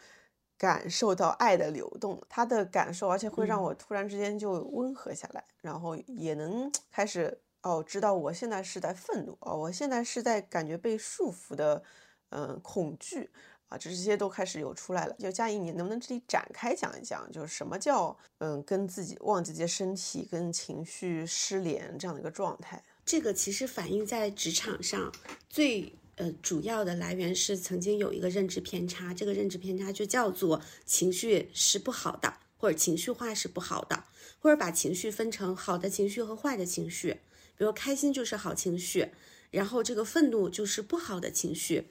[0.58, 11.84] 感受到爱的流动，它的感受，而且会让我突然之间就温和下来，然后也能开始哦，知道我现在是在愤怒哦，我现在是在感觉被束缚的，
[12.30, 13.32] 嗯，恐惧。
[13.77, 22.83] 这些都开始有出来了，就嘉怡，你能不能这里展开讲一讲，就是什么叫嗯跟自己忘记自己的身体跟情绪失联这样的一个状态？
[23.05, 25.12] 这个其实反映在职场上
[25.49, 32.33] 最呃主要的来源是曾经有一个认知偏差，这个认知偏差就叫做情绪是不好的。
[32.55, 34.05] 或者情绪化是不好的，
[34.39, 37.19] 或者把情绪分成好的情绪和坏的情绪，
[37.57, 39.09] 比如开心就是好情绪，
[39.51, 41.89] 然后这个愤怒就是不好的情绪。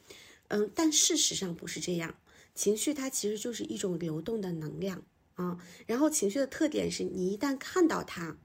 [0.52, 2.14] 嗯，但事实上不是这样，
[2.54, 5.02] 情绪它其实就是一种流动的能量
[5.34, 5.56] 啊。
[5.86, 8.36] 然后情绪的特点是你一旦看到它，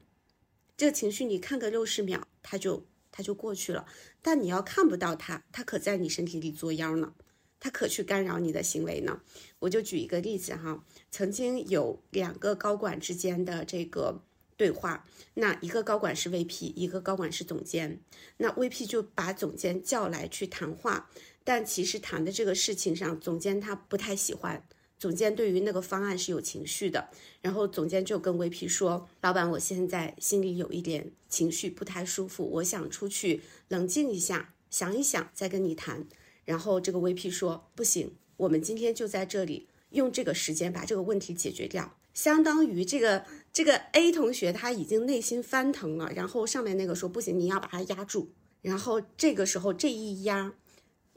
[0.77, 3.85] 这个情绪你看个六十秒，它就它就过去了。
[4.21, 7.13] 但你要看不到它，它可在你身体里作妖呢。
[7.59, 9.19] 它可去干扰你的行为呢？
[9.59, 14.23] 我就举一个例子哈，曾经有两个高管之间的这个
[14.55, 17.99] 对话，那一个高管是 VP，一个高管是总监，
[18.37, 21.09] 那 VP 就把总监叫来去谈话，
[21.47, 24.61] 但其实谈的这个事情上，总监他不太喜欢，
[24.99, 27.07] 总监对于那个方案是有情绪的，
[27.39, 36.05] 然后总监就跟 VP 说：“老板，我现在心里有一点情绪不太舒服，我想出去冷静一下，想一想再跟你谈。”
[36.43, 41.95] 然后这个 VP 说不行，我们今天就在这里用这个时间把这个问题解决掉。
[42.13, 48.33] 相当于这个这个 A 同学他已经内心翻腾了，然后上面那个说不行，你要把他压住。
[48.61, 50.53] 然后这个时候这一压，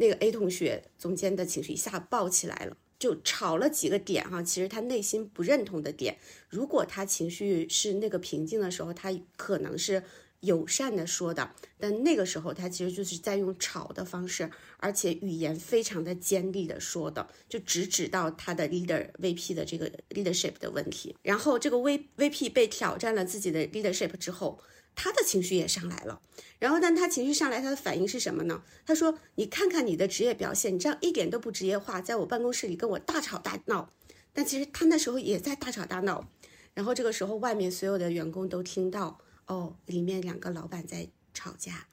[0.00, 4.42] 那个 A 同学总监的情绪一下爆起来了，就吵了几个点哈。
[4.42, 10.02] 其实他内心不认同的点，如果他情绪是那个平静的时候，他可能是。
[10.40, 21.14] 友善的说的，但那个时候他其实就是在用吵的方式，而且语言非常的尖利的说的，就直指到他的 leader VP 的这个 leadership 的问题。
[21.20, 24.58] 然后这个 V VP 被挑战了自己的 leadership 之后，
[24.94, 26.20] 他的情绪也上来了。
[26.58, 28.62] 然后但他情绪上来，他的反应是什么呢？
[28.84, 33.90] 他说：“你看看你的职业表现，你这样一点都不职业化，在我办公室里跟我大吵大闹。”
[34.32, 36.30] 但其实他那时候也在大吵大闹。
[36.74, 39.18] 然后这个时候外面所有的员工都听到。
[39.46, 41.88] 哦，里面两个老板在吵架，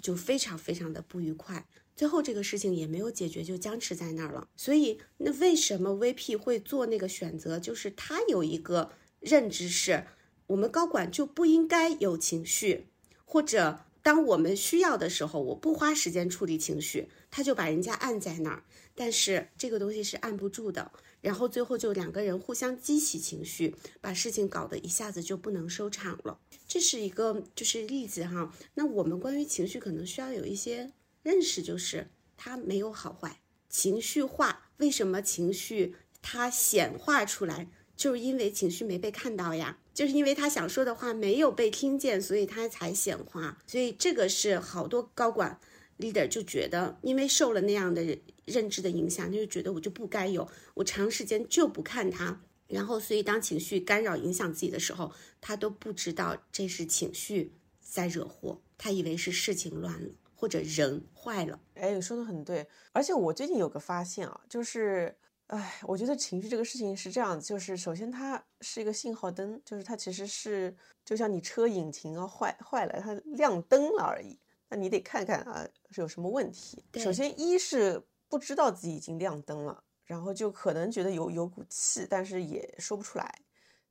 [0.00, 1.66] 就非常非常的不愉快。
[1.94, 4.48] 最后这个事情也没有解决，就僵持在那儿了。
[4.56, 7.60] 所以，那为什么 VP 会做那个选择？
[7.60, 10.06] 就是他有一个认知是，
[10.48, 12.86] 我们高管就不应该有情绪，
[13.24, 18.62] 或者当我们需要的时候，我不花时间处理情绪，他就把人家按在那儿。
[18.94, 20.92] 但是这个东西是按不住的。
[21.20, 26.38] 然后最后就两个人互相激起情绪，把事情搞得一下子就不能收场了。
[26.68, 28.54] 这是一个就是例子哈。
[28.74, 30.92] 那我们关于情绪可能需要有一些
[31.24, 34.70] 认识，就是它没有好坏，情绪化。
[34.76, 43.58] 为什么情绪它显化出来，就是因为情绪没被看到呀，就是因为他想说的话没有被听见，所以他才显化。
[43.66, 45.58] 所以这个是好多高管
[45.98, 48.18] leader 就觉得，因为受了那样的。
[48.46, 61.58] 认知的影响，他就觉得我就不该有，我长时间就不看他，然后所以当情绪干扰影响自己的时候，他都不知道这是情绪在惹祸，他以为是事情乱了或者人坏了。
[61.74, 76.84] 哎，你说的很对，而且我最近有个发现啊，就是，哎，我觉得情绪这个事情是这样，就是首先它是一个信号灯，就是它其实是就像你车引擎啊坏坏了，它亮灯了而已，那你得看看啊是有什么问题。
[76.94, 78.06] 首先一是。
[78.28, 83.42] 不知道自己已经亮灯了，然后就可能觉得有有股气，但是也说不出来。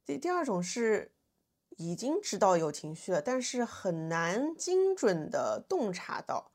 [0.06, 1.14] 第第二种是
[1.78, 6.52] 已经知道有情绪了，但是很难精准的洞察到，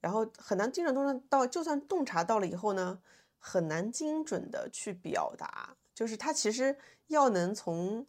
[0.00, 3.00] 然后很难精准洞察到，就算洞察到了以后呢，
[3.42, 5.76] 很难精准的去表达。
[5.92, 6.78] 就是他其实
[7.08, 8.06] 要能从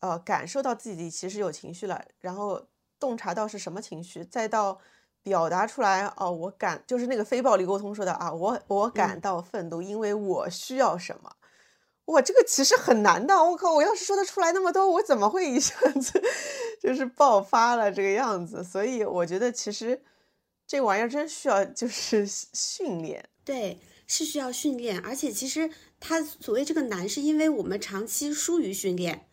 [0.00, 2.66] 呃感受到自己其实有情绪了，然后
[2.98, 4.80] 洞察到是什么情绪，再到。
[5.24, 11.36] 表达出来哦，我感就是那个非暴力沟通说的啊，我我感到愤怒，因为我需要什么？
[12.06, 13.36] 哇，这个其实很难的。
[13.36, 16.20] 我靠，我要是说得出来那么多，我怎么会一下子
[16.82, 18.64] 就是爆发了这个样子？
[18.64, 20.02] 所以我觉得其实
[20.66, 23.24] 这玩意儿真需要就是训练。
[23.44, 29.26] 对，是需要训练，而且其实它所谓这个难，是因为我们长期疏于训练。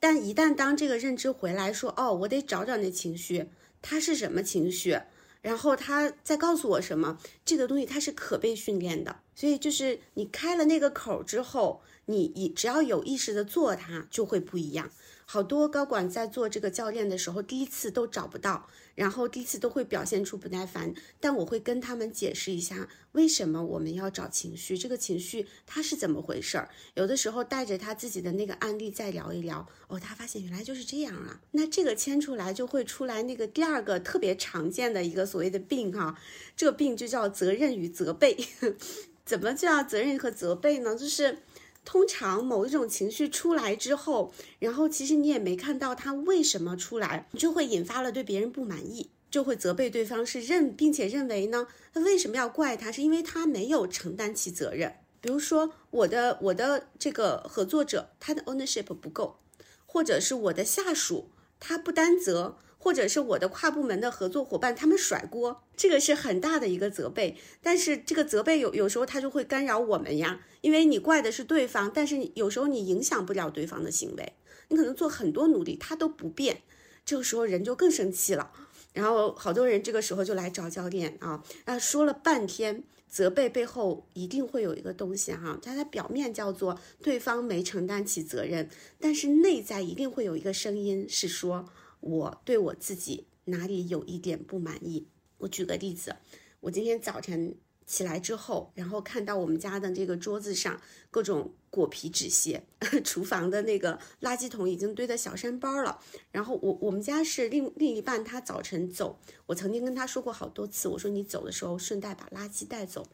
[0.00, 3.46] 但一旦当这个认知回来，说哦，我得找找那情绪，
[3.80, 4.98] 它是什么情绪？
[5.42, 14.88] 然后他再告诉我什么，这个东西它是可被训练的，所以就是你开了那个口之后，你你只要有意识的做它，就会不一样。
[15.24, 20.92] 好多高管在做这个教练的时候，第一次都找不到，然后第一次都会表现出不耐烦。
[21.20, 26.68] 但我会跟他们解释一下，为什么我们要找情绪，这个情绪它是怎么回事儿。
[26.94, 31.40] 有的时候带着他自己的那个案例再聊一聊，哦，他发现原来就是这样啊。
[31.52, 36.18] 那这个牵出来就会出来那个第二个特别常见的一个所谓的病哈，
[36.56, 38.36] 这个病就叫责任与责备。
[39.24, 40.94] 怎么叫责任和责备呢？
[40.96, 41.38] 就是。
[41.84, 54.94] 通常某一种情绪出来之后，然后其实你也没看到它为什么出来，你就会引发了对别人不满意，就会责备对方是认，并且认为呢，他为什么要怪他，是因为他没有承担起责任。
[55.20, 59.38] 比如说我的我的这个合作者他的 ownership 不够，
[59.86, 62.56] 或者是我的下属他不担责。
[62.82, 67.36] 或者是我的跨部门的合作伙伴，他们甩锅，这个是很大的一个责备。
[67.62, 74.32] 但是这个责备有有时候他就会干扰我们呀，因为你怪的是对方，但是有时候你影响不了对方的行为，
[74.66, 76.62] 你可能做很多努力，他都不变，
[77.04, 78.50] 这个时候人就更生气了。
[78.92, 88.68] 然后好多人这个时候就来找教练啊，那说了半天，责备背后一定会有一个东西哈，它的表面叫做对方没承担起责任，
[88.98, 91.68] 但是内在一定会有一个声音是说。
[92.02, 95.06] 我对我自己哪里有一点不满意？
[95.38, 96.16] 我举个例子，
[96.60, 100.80] 我今天早晨起来之后，然后看到我们家的这个桌子上
[101.12, 102.64] 各种果皮纸屑，
[103.04, 106.00] 厨房的那个垃圾桶已经堆得小山包了。
[106.32, 113.06] 然后我我们家是另另一半，他早晨走，我曾经跟他说过好多次，我说你走的时候顺带把垃圾带走。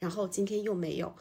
[0.00, 1.14] 然后今天又没有，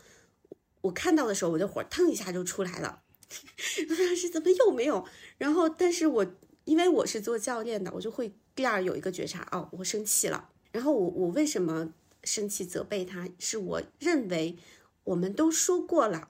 [0.82, 3.04] 我看到的时候我的火腾一下就出来了，
[3.90, 5.06] 我当时怎么又没有？
[5.38, 6.26] 然后但是我。
[6.66, 10.50] 因为我是做教练的，我就会第二有一个觉察哦，我生气了。
[10.72, 13.30] 然后我我为什么生气责备他？
[13.40, 14.58] 是我认为
[15.06, 16.30] 我们都说过了，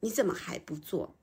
[0.00, 1.14] 你怎么还不做？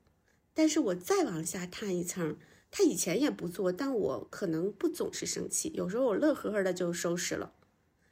[0.54, 2.36] 但是我再往下探一层，
[2.70, 7.54] 他以前也不做，但我可能不总是生气，有时候我乐呵呵的就收拾了。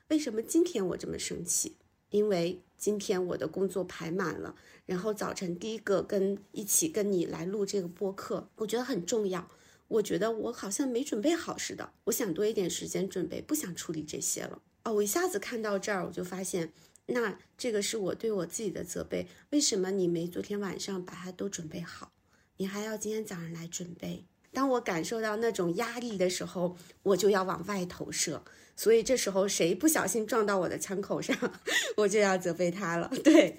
[0.09, 1.77] 为什么今天我这么生气？
[2.09, 9.49] 因为今天我的工作排满了，然后早晨第一个跟一起跟你来录这个播客，我觉得很重要。
[9.91, 14.93] 我觉得我好像没准备好似的，我想多一点时间准备，不想处理这些了啊！
[14.93, 16.73] 我一下子看到这儿，我就发现，
[17.07, 19.27] 那这个是我对我自己的责备。
[19.51, 22.13] 为什么你没昨天晚上把它都准备好，
[22.59, 24.27] 你还要今天早上来准备？
[24.53, 28.45] 当我感受到那种压力的时候，我就要往外投射。
[28.77, 31.37] 所以这时候谁不小心撞到我的枪口上，
[31.99, 33.11] 我就要责备他了。
[33.25, 33.57] 对，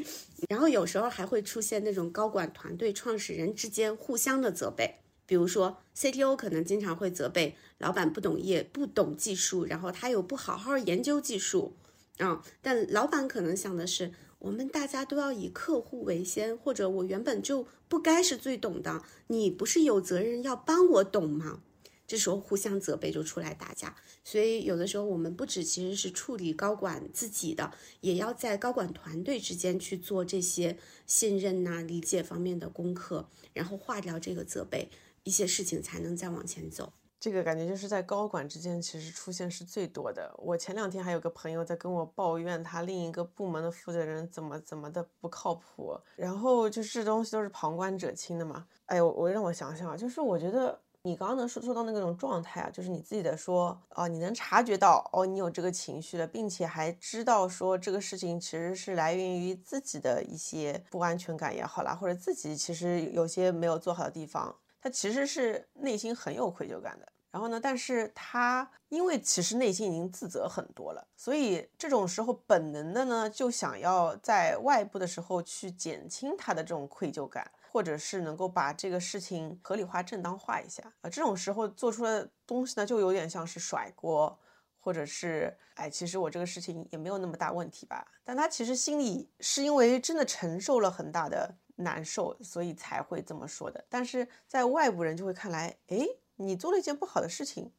[0.48, 5.01] 然后有时候还会出现那种高管团队创始人之间互相的责备。
[5.32, 11.74] 比如说，CTO 可能经常会责备老板不懂业、不懂技术，然后他又不好好研究技术，
[12.18, 21.62] 啊，但老板可能想的是，我们大家都要以客户为先，或者我原本就不该是最懂的，你不是有责任要帮我懂吗？
[22.06, 23.96] 这时候互相责备就出来打架。
[24.26, 34.90] 所以有的时候我们不止其实是处理高管自己的，也要在高管团队之间去做这些信任呐、理解方面的功课，然后化掉这个责备。
[35.24, 40.34] 一些事情才能再往前走，这个感觉就是在高管之间其实出现是最多的。
[40.38, 48.66] 我前两天还有个朋友在跟我抱怨他另一个部门的负责人怎么怎么的不靠谱，然后就是这东西都是旁观者清的嘛。
[48.86, 64.56] 哎呦，我让我想想啊，就是我觉得你刚刚能说说到那种状态啊，就是你自己的说哦，你能察觉到哦，你有这个情绪了，并且还知道说这个事情其实是来源于自己的一些不安全感也好啦，或者自己其实有些没有做好的地方。
[64.82, 81.10] 他其实是内心很有愧疚感的，然后呢，但是他因为其实内心已经自责很多了，所以这种时候本能的呢，就想要在外部的时候去减轻他的这种愧疚感，或者是能够把这个事情合理化、正当化一下啊。
[81.10, 84.38] 这种时候做出的东西呢，就有点像是甩锅，
[84.80, 88.06] 或者是哎，其实我这个事情也没有那么大问题吧。
[88.24, 91.56] 但他其实心里是因为真的承受了很大的。
[91.84, 93.84] 难受，所以才会这么说的。
[93.90, 97.72] 但是在外部人就会看来，哎，你做了一件不好的事情，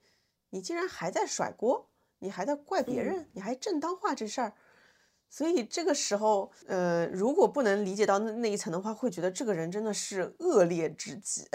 [0.50, 1.88] 你竟然还在甩锅，
[2.18, 4.52] 你还在怪别人，你还正当化这事儿。
[5.28, 11.48] 所以这个时候，呃，如果不能理解到那那一层的话，会觉得这个人真的是恶劣至极。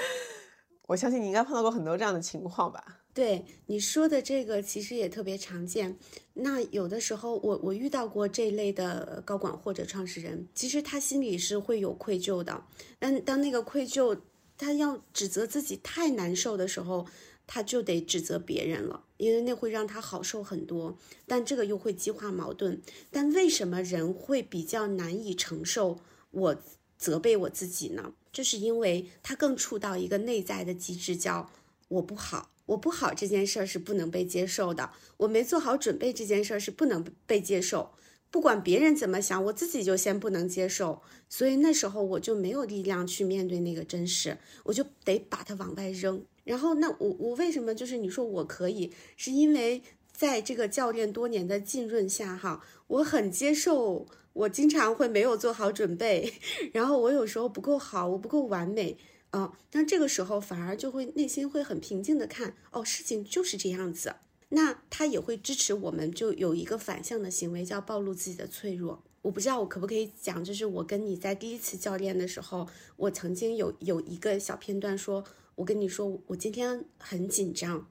[0.88, 3.03] 我相信你应该碰到过很多这样的情况吧。
[3.14, 5.96] 对你说的这个，其实也特别常见。
[6.34, 12.64] 那有的时候，我我遇到过这类的高管或者创始人，其实他心里是会有愧疚的。
[12.98, 14.18] 但当那个愧疚，
[14.58, 17.06] 他要指责自己太难受的时候，
[17.46, 20.98] 他就得指责别人了，因为那会让他好受很多。
[21.28, 22.82] 但这个又会激化矛盾。
[23.12, 26.00] 但为什么人会比较难以承受
[26.32, 26.56] 我
[26.98, 28.12] 责备我自己呢？
[28.32, 31.48] 就是因为他更触到一个内在的机制，叫
[31.86, 32.50] 我不好。
[32.66, 37.90] 我不好这件事儿是不能被接受的，我没做好准备这件事儿是不能被接受，
[38.30, 46.24] 不管别人怎么想，我自己就先不能接受，所以那时候我就没有力量去面对那个真实，我就得把它往外扔。
[46.44, 56.32] 然后那我我为什么就是你说我可以，是因为在这个教练多年的浸润下哈，我很接受，我经常会没有做好准备，
[56.72, 58.96] 然后我有时候不够好，我不够完美。
[59.34, 64.14] 哦，那这个时候反而就会内心会很平静的看，哦，事情就是这样子。
[64.50, 69.02] 那他也会支持我们，就有一个反向的行为，叫暴露自己的脆弱。
[69.22, 75.24] 我不知道我可不可以讲，就是我跟你在第一次教练的时候，我曾经有有一个小片段说，
[75.56, 77.88] 我跟你说我今天很紧张，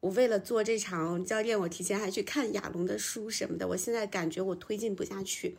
[0.00, 5.58] 我为了做这场教练，我提前还去看亚龙的书什么的，我现在感觉我推进不下去。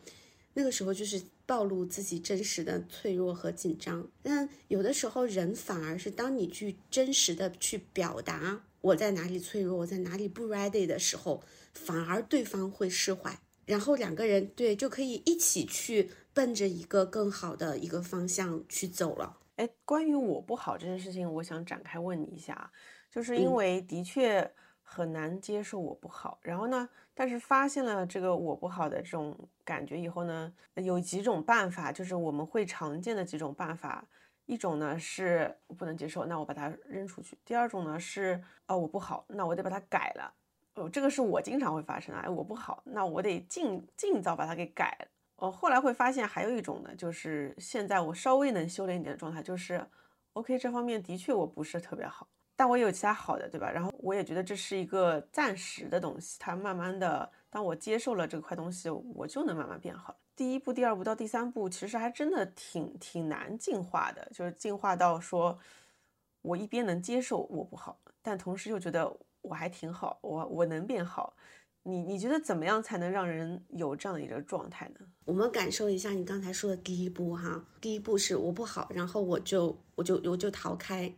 [0.58, 4.04] 那个时候就是暴露自己真实的脆弱和紧张。
[4.24, 11.44] 但有的时候人反而是当你去真实的去表达我在哪里脆弱，我在哪里不 ready 的时候，
[11.74, 19.38] 反而对方会释怀，然后两个人对就可以一起去奔着一个更好的一个方向去走了。
[19.54, 22.72] 哎，关于我不好这件事情，我想展开问你一下，
[23.12, 24.52] 就是因为的确
[24.82, 26.88] 很难接受我不好，然后呢？
[27.18, 34.04] 但是发现了这个我不好的这种感觉以后呢，有几种办法，就是我们会常见的几种办法。
[34.46, 40.32] 一种呢是不能接受，那我把它扔出去；第二种呢是哦我不好，那我得把它改了。
[40.74, 42.20] 哦，这个是我经常会发生的。
[42.20, 45.08] 哎，我不好，那我得尽尽早把它给改了。
[45.38, 49.84] 哦，后来会发现还有一种呢，就是现在我稍微能修炼一点的状态，就是
[50.34, 52.28] OK 这方面的确我不是特别好。
[52.58, 53.70] 但我也有其他好的，对吧？
[53.70, 60.18] 然后我也觉得这是一个暂时的东西，它慢慢的，当我接受了这块东西，我就能慢慢变好。
[60.34, 65.56] 第一步、第二步到第三步，其实还真的挺挺难进化的，就是进化到说，
[66.42, 71.36] 我一边能接受我不好，但同时又觉得我还挺好，我我能变好。
[71.84, 75.06] 你你觉得怎么样才能让人有这样的一个状态呢？
[75.24, 81.14] 我们感受一下你刚才说的第一步哈，第一步是我不好，然后我就我就我就逃开。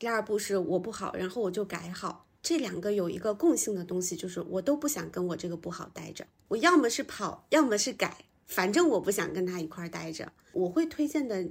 [0.00, 2.26] 第二步是我不好，然后我就改好。
[2.40, 6.26] 这两个有一个共性的东西，就是我都不想跟我这个不好待着。
[6.48, 10.32] 我要么是跑，要么是改，反正我不想跟他一块待着。
[10.54, 11.50] 我会推荐的，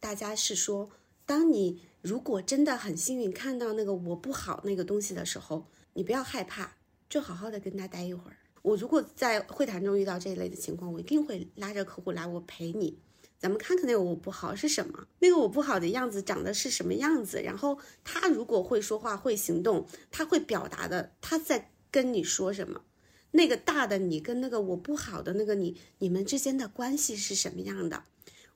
[0.00, 0.90] 大家是说，
[1.24, 6.74] 当你如果真的很幸运看到那个我不好那个东西的时候，你不要害怕，
[7.08, 8.36] 就好好的跟他待一会儿。
[8.62, 12.98] 我如果在会谈中遇到这一类的情况，我一定会拉着客户来，我陪你。
[13.38, 15.06] 咱们看看那个我不好是什么？
[15.18, 17.42] 那个我不好的样子长得是什么样子？
[17.42, 22.82] 然后他如果会说话、会行动，他会表达的，他在跟你说什么？
[23.32, 28.04] 那个大的你跟那个我不好的那个你，你们之间的关系是什么样的？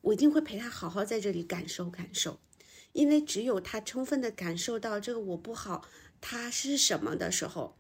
[0.01, 2.39] 我一定会陪他好好在这里感受感受，
[2.93, 5.85] 因为只有他充分的感受到这个我不好
[6.21, 7.77] 他是什么的时候，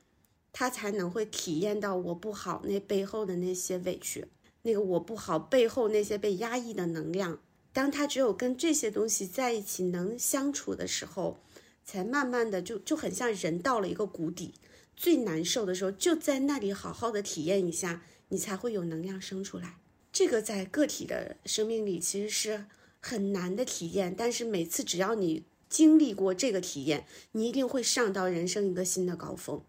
[0.53, 4.27] 他才能会体验到我不好那背后的那些委屈。
[4.69, 7.41] 那个我不好背后那些被压抑的能量，
[7.73, 11.41] 当他只有跟这些东西在一起能相处的时候，
[11.87, 14.53] 才慢慢的就就很像人到了一个谷底，
[14.95, 19.79] 最难受的时候就在那里好好的体验一下，你才会有能量生出来。
[20.13, 22.67] 这个在个体的生命里其实是
[23.01, 29.65] 很难的体验，但是每次只要你经历过这个体验，你一定会上到人生一个新的高峰。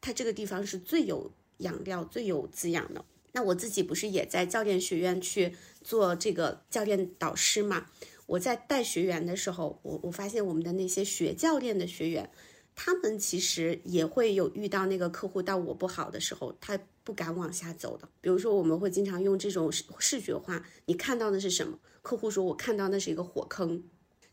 [0.00, 3.04] 它这个地方是最有养料、最有滋养的。
[3.32, 7.86] 那我自己不是也在教练学院去做这个教练导师嘛？
[8.26, 12.30] 我在带学员的时候，我我发现我们的那些学教练的学员，
[12.76, 18.08] 他们其实也会有遇到那个客户到我不好的时候，他不敢往下走的。
[18.20, 21.78] 比如说，我们会经常用这种视视觉化，你看到的是什么？
[22.02, 23.82] 客户说我看到那是一个火坑，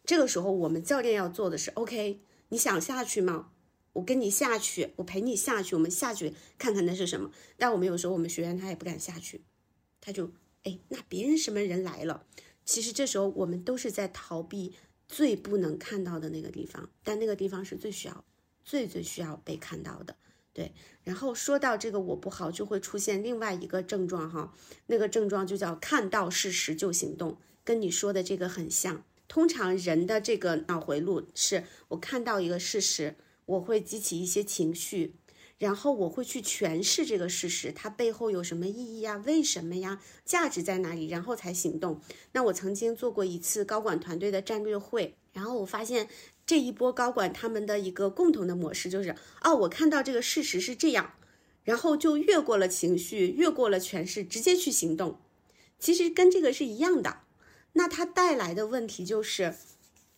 [0.06, 3.50] 这个时候我们教练要做的是，OK，你想下去吗？
[3.98, 7.32] 我跟你下去，我陪你下去，我们下去看看那是什么。
[7.58, 9.42] 但我们有时候我们学员他也不敢下去，
[10.00, 10.30] 他就
[10.64, 12.24] 哎，那别人什么人来了？
[12.64, 14.76] 其实这时候我们都是在逃避
[15.08, 18.24] 最不能看到的那个地方，但那个地方是最需要、
[18.64, 20.16] 最最需要被看到的。
[20.54, 20.74] 对，
[21.04, 24.54] 然后说到这个我不好，就会出现另外一个症状哈，
[24.86, 29.04] 那个症状就叫看到事实就行动，跟你说的这个很像。
[29.28, 33.16] 通常人的这个脑回路是我看到一个事实。
[33.48, 35.16] 我会激起一些情绪，
[35.58, 39.24] 然后我会去诠释这个事实，它背后有什么意义呀？
[39.26, 40.02] 为什么呀？
[40.26, 41.08] 价值在哪里？
[41.08, 42.02] 然后才行动。
[42.34, 46.10] 那我曾经做过一次高管团队的战略会，然后我发现
[46.46, 51.14] 这一波高管他们的一个共同的模式就是：哦，我看到这个事实是这样，
[51.64, 55.20] 然后就越过了情绪，越过了诠释，直接去行动。
[55.80, 57.20] 其实跟这个是一样的。
[57.74, 59.56] 那它带来的问题就是。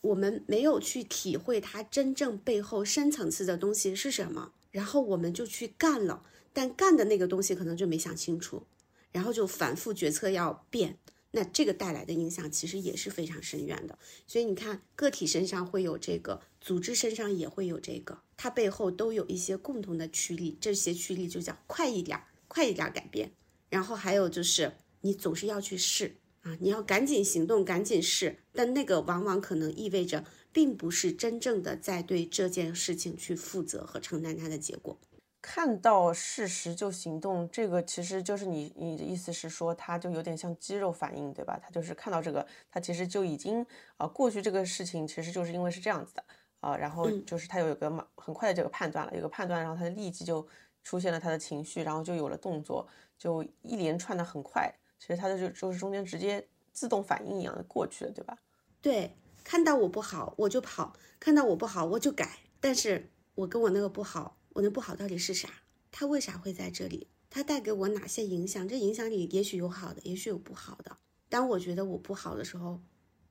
[0.02, 6.24] 我们没有去体会它真正背后深层次的东西是什么，然后我们就去干了，
[6.54, 8.64] 但干的那个东西可能就没想清楚，
[9.12, 10.98] 然后就反复决策要变，
[11.32, 14.00] 那这个带来的影响其实也是非常深远的。
[14.26, 23.34] 所以你看，个体身上会有这个，组织身上也会有这个，它背后都有一些共同的驱力，这些驱力就叫快一点，快一点改变。
[23.70, 24.72] 然后还有就是
[25.02, 26.16] 你总是要去试。
[26.42, 34.98] 啊，你要赶紧行动，赶紧试，但那个往往可能意味着，并不是真正的在对这件事情去负责和承担它的结果。
[35.42, 41.58] 看到事实就行动，这个其实就是你你的意思是说，他就有点像肌肉反应，对吧？
[41.64, 43.66] 他就是看到这个，他其实就已经
[43.96, 46.24] 啊，过去这个事情其实就是因为是这样子的
[46.60, 50.46] 啊，然后就是他有一个很快的这个判断了，有个判断，然后他立即就
[50.84, 52.86] 出现了他的情绪，然后就有了动作，
[53.18, 54.70] 就一连串的很快，
[55.00, 58.38] 其实他的就就是中间直接自动反应一样的过去了，对吧？
[58.82, 64.36] 对，看到我不好我就跑，看到我不好我就改，但是我跟我那个不好。
[64.54, 65.48] 我那不好到底是啥？
[65.92, 67.08] 他为啥会在这里？
[67.30, 68.68] 他带给我哪些影响？
[68.68, 70.98] 这影响里也许有好的，也许有不好的。
[71.30, 72.82] 当我觉得我不好的时候，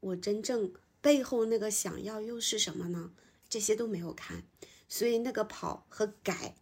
[0.00, 3.12] 我真正背后那个想要又是什么呢？
[3.48, 4.44] 这些都没有看，
[4.88, 6.54] 所以那个跑和改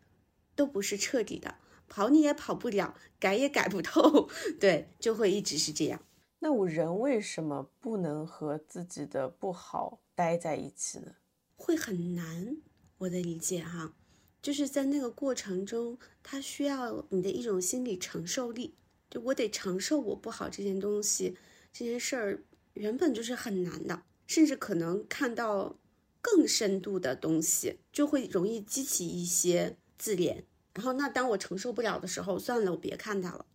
[0.57, 1.57] 都不是彻底的。
[1.89, 4.29] 跑你也跑不了，改也改不透，
[4.61, 6.03] 对，就会一直是这样。
[6.41, 11.15] 那我人为什么不能和自己的不好待在一起呢？
[11.57, 12.59] 会很难，
[12.99, 13.95] 我的理解哈。
[14.43, 18.77] 就是在那个过程中，它需要你的一种心理承受力。
[19.09, 21.37] 就我得承受我不好这件东西，
[21.73, 25.79] 这件事儿原本就是很难的，甚至可能看到
[26.21, 30.45] 更深度的东西，就会容易激起一些自怜。
[30.77, 33.47] 然后，那当我承受不了的时候，算了，我别看他了，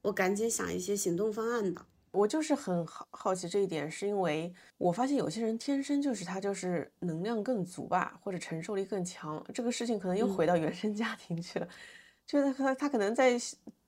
[0.00, 1.86] 我赶紧想一些行动方案吧。
[2.12, 9.44] 我就是很好好奇这一点，是因为我发现有些人天生就是他就是能量更足吧，或者承受力更强。
[9.52, 11.68] 这个事情可能又回到原生家庭去了，
[12.26, 13.38] 就是他他可能在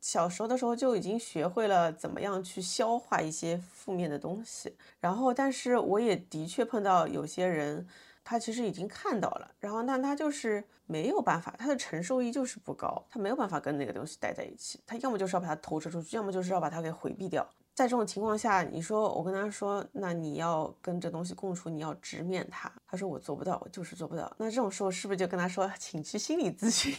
[0.01, 4.75] 小时候的时候就已经学会了怎么样去消化一些负面的东西。
[5.01, 7.87] 然后，但是我也的确碰到有些人，
[8.25, 17.49] 他其实已经看到了，然后那他就是没有办法，他的承受力就是不高，他没有办法跟那个东西待在一起，他要么就是要把它投射出去，要么就是要把它给回避掉。
[17.75, 22.73] 在这种情况下，你说我跟他说，那你要跟这东西共处，你要直面它。
[22.87, 24.33] 他说我做不到，我就是做不到。
[24.39, 26.95] 那这种时候是不是就跟他说，请去心理咨询？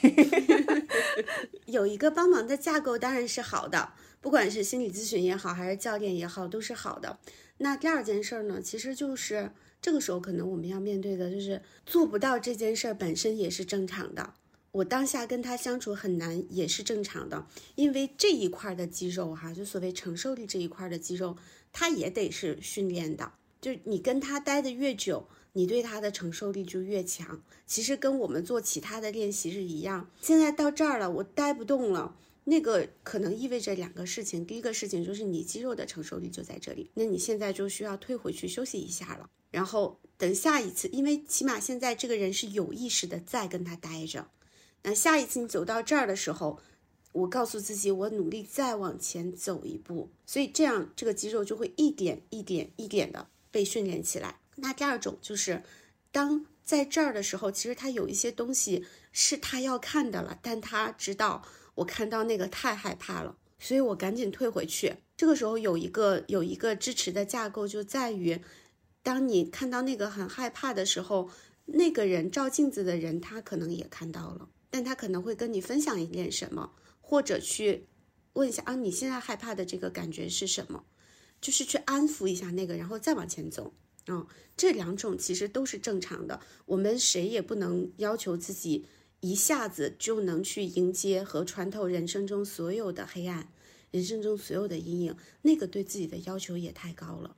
[1.65, 7.17] 有一个帮忙的架构当然是好的，不管是心理咨询也好，还是教练也好，都是好的。
[7.57, 9.49] 那第二件事呢，其实就是
[9.81, 14.33] 这个时候可能我们要面对的就是做不到这件事儿本身也是正常的。
[14.71, 21.37] 我当下跟他相处很难，也是正常的，因为这一块的肌肉哈，就所谓承受力这一块的肌肉，
[21.71, 23.31] 它也得是训练的。
[23.61, 27.41] 就你跟他待的越久，你对他的承受力就越强。
[27.65, 30.09] 其实跟我们做其他的练习是一样。
[30.21, 34.45] 现在到这儿了，我待不动了，那个可能意味着两个事情。
[34.45, 39.29] 第一个事情就是你肌肉的承受力就在这里，那你现在就需要退回去休息一下了。
[39.51, 44.29] 然后等下一次，因为起码现在这个人是有意识的在跟他待着。
[44.83, 46.59] 那下一次你走到这儿的时候，
[47.11, 54.39] 我告诉自己，我努力再往前走一步，所以这样这个肌肉就会一点一点一点的被训练起来。
[54.57, 55.63] 那第二种就是，
[56.11, 61.43] 当在这儿的时候，其实他有一些东西是他要看的了，但他知道
[61.75, 64.95] 我看到那个太害怕了，所以我赶紧退回去。
[65.15, 68.41] 这个时候有一个有一个支持的架构，就在于，
[69.01, 71.29] 当你看到那个很害怕的时候，
[71.65, 74.49] 那个人照镜子的人，他可能也看到了。
[74.69, 77.87] 但他可能会跟你分享一点什么，或者去
[78.33, 80.83] 问一下啊，你现在害怕的这个感觉是什么？
[81.39, 83.73] 就是去安抚一下那个，然后再往前走。
[84.07, 86.39] 嗯，这两种其实都是正常的。
[86.65, 88.85] 我们谁也不能要求自己
[89.19, 93.47] 一下子就能去迎接和穿透人生中所有的黑暗，
[93.91, 97.35] 人生中所有的阴影，那个对自己的要求也太高了。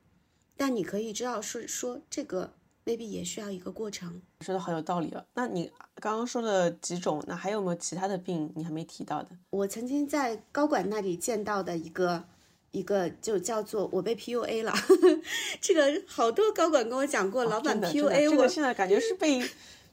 [0.56, 2.54] 但你可以知道说说这个。
[2.88, 5.22] maybe 也需要一个过程，说的好有道理啊。
[5.34, 9.32] 那你刚刚说了几种，那还有没有其他的病你还没提到的？
[9.50, 12.24] 我曾经在高管那里见到的一个
[12.72, 14.74] 一个就叫做我被 PUA 了，
[15.60, 18.32] 这个好多高管跟我讲过，老板 PUA 我。
[18.32, 19.44] 这个现在感觉是被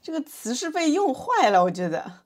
[0.05, 2.19] 这个词是被用坏了，我觉得。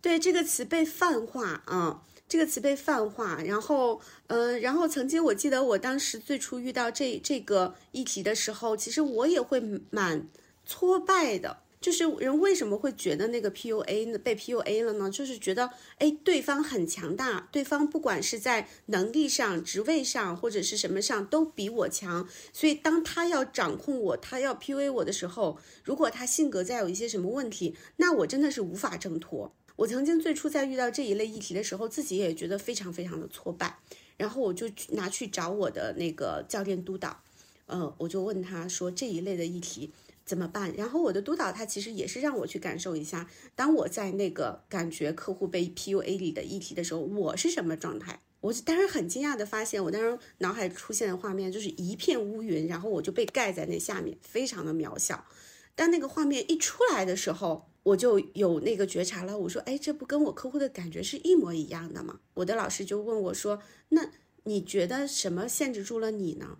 [0.00, 2.04] 对这个词被泛化啊。
[2.26, 9.60] 这个词被泛化，然后，嗯，然后曾经我记得我当时最初遇到这这个议题的时候，其实我也会
[9.90, 10.26] 蛮
[10.64, 11.58] 挫败的。
[11.80, 15.10] 就是人为什么会觉得那个 PUA 呢被 PUA 了呢？
[15.10, 29.54] 就是觉得，哎，对方很强大，对方不管是在能力上、职位上或者是什么上都比我强，所以当他要掌控我，他要 PUA 我的时候，如果他性格再有一些什么问题，那我真的是无法挣脱。
[29.76, 33.78] 我曾经最初在遇到这一类议题的时候，自己也觉得非常非常的挫败，
[34.16, 37.22] 然后我就拿去找我的那个教练督导，
[37.66, 39.92] 呃，我就问他说这一类的议题
[40.28, 40.74] 怎么办？
[40.76, 43.26] 然后我的督导他其实也是让我去感受一下，
[43.56, 48.20] 当我在那个感觉客户被 PUA 里的议题的时候，我是什么状态？
[48.40, 55.24] 我当时很惊讶的发现，我当时脑海出现的画面就是一片乌云，然后我就被盖在那下面，非常的渺小。
[55.74, 59.38] 当那个画面一出来的时候，我就有那个觉察了。
[59.38, 62.20] 我说，哎，这不跟我客户的感觉是一模一样的吗？
[62.34, 64.10] 我的老师就问我说，那
[64.44, 66.58] 你觉得什么限制住了你呢？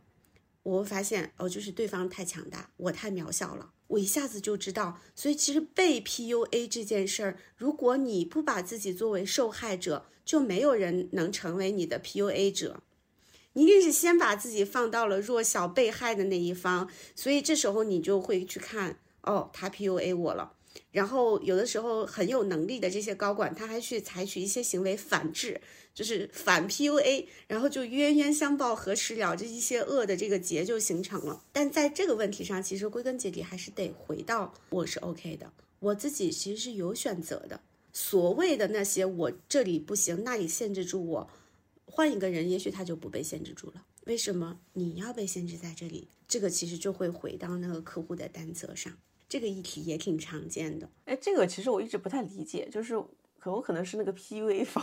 [0.68, 3.72] 我会发现，哦，就是对方太强大，我太渺小了。
[3.86, 12.82] 我一下子就知道，所以其实被 PUA 这件事儿，如果你不把自己作为受害者，就没有人能成为你的 PUA 者。
[13.54, 20.52] 你一定是先把自己放到了弱小被害的那一方，所以这时候你就会去看，哦，他 PUA 我了。
[20.90, 25.60] 然后有的时候很有能力的这些高管，他还去采取一些行为反制，
[25.94, 31.44] 就是反 PUA，然后就冤冤相报何时了，这一些恶的这个结就形成了。
[31.52, 37.60] 但在这个问题上，其实归根结底还是得回到我是 OK 的，我自己其实是有选择的。
[37.92, 41.30] 所谓的那些我这里不行，那里限制住我，
[41.84, 43.84] 换一个人，也许他就不被限制住了。
[44.06, 46.08] 为什么你要被限制在这里？
[46.26, 48.92] 这个其实就会回到那个客户的担责上。
[49.28, 52.98] 这个议题也挺常见的，哎，这个其实我一直不太理解，就是
[53.38, 54.82] 可我可能是那个 PUA 方，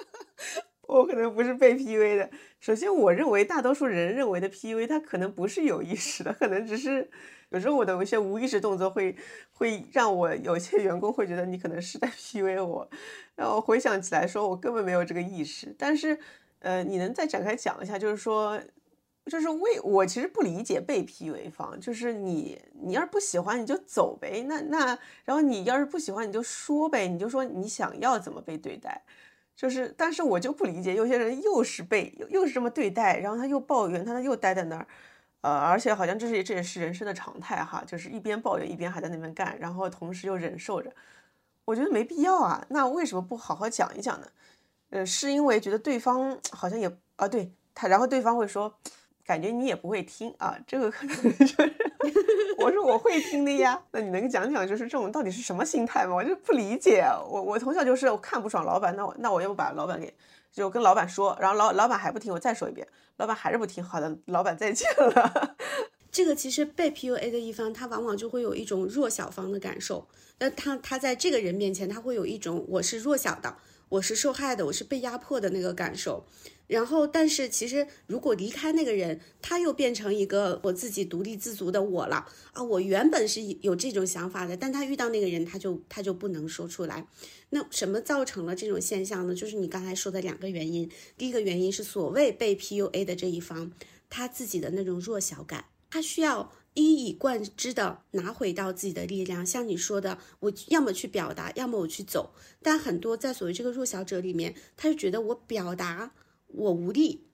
[0.88, 2.30] 我可能不是被 PUA 的。
[2.58, 7.10] 首先，我认为大多数人认为的 PUA，他可能不是有意识的，可能只是
[7.50, 9.14] 有时候我的一些无意识动作会
[9.52, 12.88] 会让我有些员工会觉得你可能是在 PUA 我，
[13.34, 15.74] 然后回想起来说我根本没有这个意识。
[15.78, 16.18] 但是，
[16.60, 18.58] 呃，你能再展开讲一下，就是说。
[19.26, 29.02] 就是为我其实不理解被 PUA 方，就是你你要是不喜欢你就走呗，那那然后你要是不喜欢你就说呗，你就说你想要怎么被对待，
[29.56, 34.86] 就是但是我就不理解有些人又是被又是这么对待，然后他又抱怨，他又待在那儿，
[35.40, 40.92] 呃，而且好像这是这也是人生的常态哈，就是一边抱怨一边还在那边干，然后同时又忍受着，
[41.64, 44.28] 我觉得没必要啊，那为什么不好好讲一讲呢？
[44.90, 48.72] 呃，是因为觉得对方好像也啊对他，然后对方会说。
[49.26, 51.74] 感觉你也不会听啊，这个可能就是
[52.58, 53.82] 我说我会听的呀。
[53.90, 56.14] 那你能讲讲，就是这种到底是什么心态吗？
[56.14, 57.04] 我就不理解。
[57.28, 60.14] 我我从小就是我看不爽老板，那我那我要不把老板给
[60.52, 65.56] 就跟老板说，然后老老板还不听，我再说一遍，老板还是不听，好的，老板再见了。
[66.12, 70.06] 这个其实被 PUA 的一方，他往往就会有一种弱小方的感受。
[70.38, 73.54] 那他他在这个人面前，他会有一种我是弱小的，
[73.88, 76.26] 我是受害的，我是被压迫的那个感受。
[76.66, 82.60] 然后，但是其实，如果离开那个人，他又变成一个我自己独立自足的我了啊！
[82.60, 87.06] 我原本是有这种想法的，但他遇到那个人，他就他就不能说出来。
[87.50, 89.32] 那什么造成了这种现象呢？
[89.32, 90.90] 就是你刚才说的两个原因。
[91.16, 93.70] 第一个原因是所谓被 PUA 的这一方，
[94.10, 99.44] 他自己的那种弱小感，他需要一以贯之的拿回到自己的力量。
[99.44, 102.32] 像你说的，我要么去表达，要么我去走。
[102.62, 106.12] 但很多在所谓这个弱小者里面，他就觉得我表达。
[106.48, 107.26] 我无力，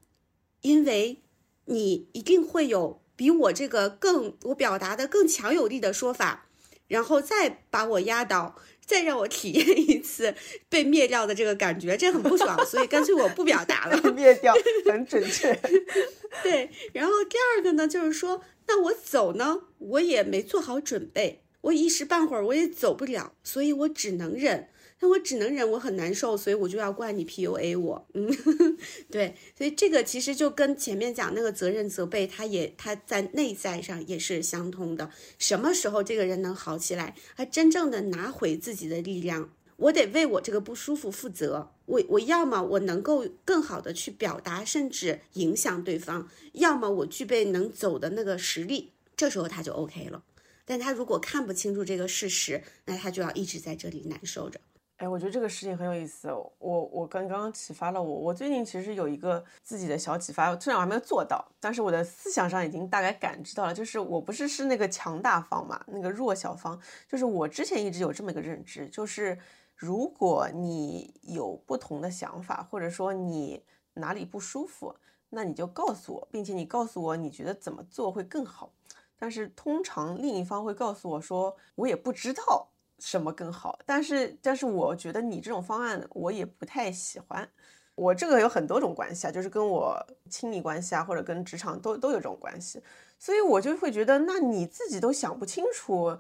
[0.63, 1.23] 因为
[1.67, 6.49] 你一定会有比我这个更我表达的更强有力的说法，
[6.89, 10.35] 然后再把我压倒，再让我体验一次
[10.71, 14.13] 被灭掉的这个感觉，这很不爽， 所以干脆我不表达了。
[14.13, 14.55] 灭掉
[14.91, 15.55] 很准确。
[16.43, 18.43] 对，然后第二个呢，就是说，
[18.75, 24.71] 那我走呢，我也没做好准备，我一时半会儿我也走不了，所以我只能忍。
[25.01, 28.09] 那我只能忍，我很难受，所以我就要怪你 PUA 我。
[28.15, 28.35] 嗯，
[29.13, 35.11] 对，所以这个其实就跟前面讲那个责任责备，他也他在内在上也是相通的。
[35.39, 39.53] 什么时候这个人能好起来，他真正的拿回自己的力量？
[39.77, 41.73] 我得为我这个不舒服负责。
[41.87, 50.23] 我我要么我能够更好的去表达，甚至影响对方；要么我具备能走的那个实力，这时候他就 OK 了。
[50.65, 54.61] 但他如果看不清楚这个事实，那他就要一直在这里难受着。
[54.99, 56.29] 哎，我觉得这个事情很有意思。
[56.31, 58.15] 我我刚刚启发了我。
[58.21, 63.75] 我最近其实有一个自己的小启发，虽然我还没有做到，但是我的思想上已经大概感知到了。
[63.75, 66.81] 就是我不是是那个强大方嘛，那个弱小方。
[67.09, 69.37] 就是我之前一直有这么一个认知，就是
[69.83, 73.61] 如果你有不同的想法，或者说你
[73.95, 74.95] 哪里不舒服，
[75.31, 78.73] 那你就告诉我，并且你告诉我你觉得怎么做会更好。
[79.19, 82.69] 但是通常另一方会告诉我说，我也不知道。
[83.01, 83.77] 什么更好？
[83.85, 87.49] 但是，但是我觉得你这种方案我也不太喜欢。
[87.97, 92.81] 我这个有很多种关系啊，就是跟我亲密关系啊，或者跟职场都都有这种关系。
[93.19, 96.17] 所以我就会觉得，那你自己都想不清楚，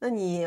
[0.00, 0.46] 那你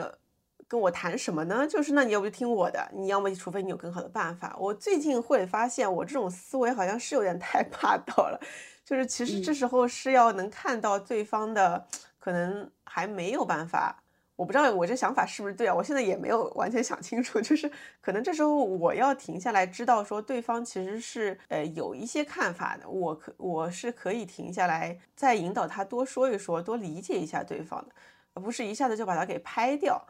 [0.68, 1.68] 跟我谈什么呢？
[1.68, 4.56] 就是那你要不就听我的，你要么除非你有更好的办法。
[4.60, 8.40] 我最近会发现，我这种思维好像是有点太霸道了。
[8.86, 11.88] 就是其实这时候是要能看到对方的
[12.20, 14.00] 可能还没有办法。
[14.36, 15.76] 我不知道我这想法是不是对啊？
[15.76, 27.94] 我现在也没有完全想清楚， 就是可能这时候我要停下来，知道说对方其实是呃有一些看法的，我可我是可以停下来，再引导他多说一说，多理解一下对方的，
[28.34, 30.04] 而不是一下子就把他给拍掉。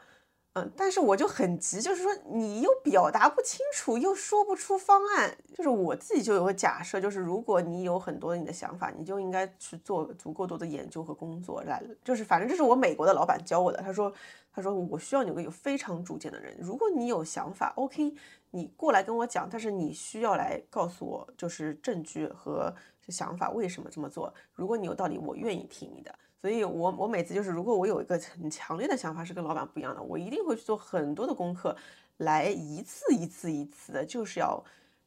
[0.56, 14.14] 嗯，但是我就很急，就是说你又表达不清楚，又说不出方案，就是我自己就有个假设，就是如果你有很多你的想法，你就应该去做足够多的研究和工作来，就是反正这是我美国的老板教我的，他说
[14.54, 18.14] 他说我需要有个有非常主见的人，如果你有想法，OK，
[18.52, 22.72] 你过来跟我讲，但是你需要来告诉我就是证据和
[23.08, 26.14] 想法为什么这么做，如果你有道理，我愿意听你的。
[26.44, 31.74] 所以，我我每次就是，如果我有一个很强烈的想法是跟老板不一样的，我一定会去做很多的功课，
[32.18, 34.62] 来一次一次一次的，就是要，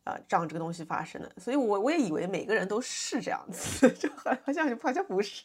[0.04, 1.30] 呃，让这个东西发生的。
[1.36, 5.42] 所以，我我也以为每个人都是这样子， 就好像好像不是。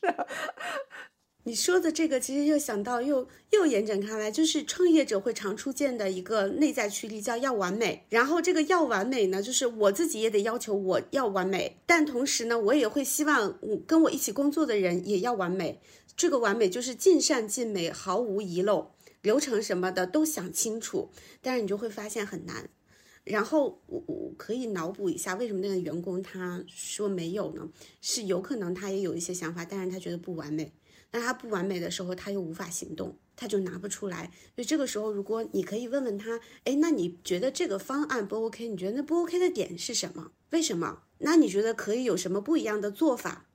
[1.44, 8.06] 你说的这个，其实又想到，又又延展开来，就是创业者会常出现的一个内在驱力，叫要完美。
[8.10, 15.82] 然后这个要完美呢，就是我自己也得要求我要完美，但同时呢，我也会希望我跟我一起工作的人也要完美。
[16.16, 18.92] 这个完美就是尽善尽美，毫无遗漏，
[19.24, 21.10] 流程什么的都想清楚。
[21.42, 22.70] 但是你就会发现很难。
[23.24, 27.68] 然后我我可以脑补一下，为什么那个员工他说没有呢？
[28.00, 30.72] 是有可能他也有一些想法，但是他觉得不完美。
[31.12, 34.32] 那他不完美的时候，他又无法行动，他就拿不出来。
[34.56, 38.68] 所以这个时候，如果你可以问问他，哎，那你觉得这个方案不 OK？
[38.68, 40.32] 你觉得那不 OK 的点是什么？
[40.52, 41.04] 为什么？
[41.20, 43.48] 那你觉得可以有什么不一样的做法？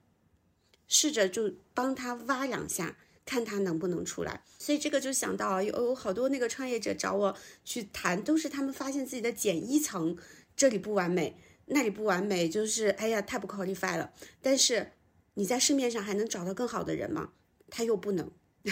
[0.87, 4.45] 试着就帮他挖两下，看他能不能出来。
[4.59, 10.17] 所以这个就想到有有好多那个创业者找我去谈，都是他们发现自己的减一层，
[10.55, 14.13] 这里不完美，那里不完美，就是哎呀太不 qualify 了。
[14.43, 14.93] 但是
[15.35, 17.33] 你在市面上还能找到更好的人吗？
[17.71, 18.31] 他又不能，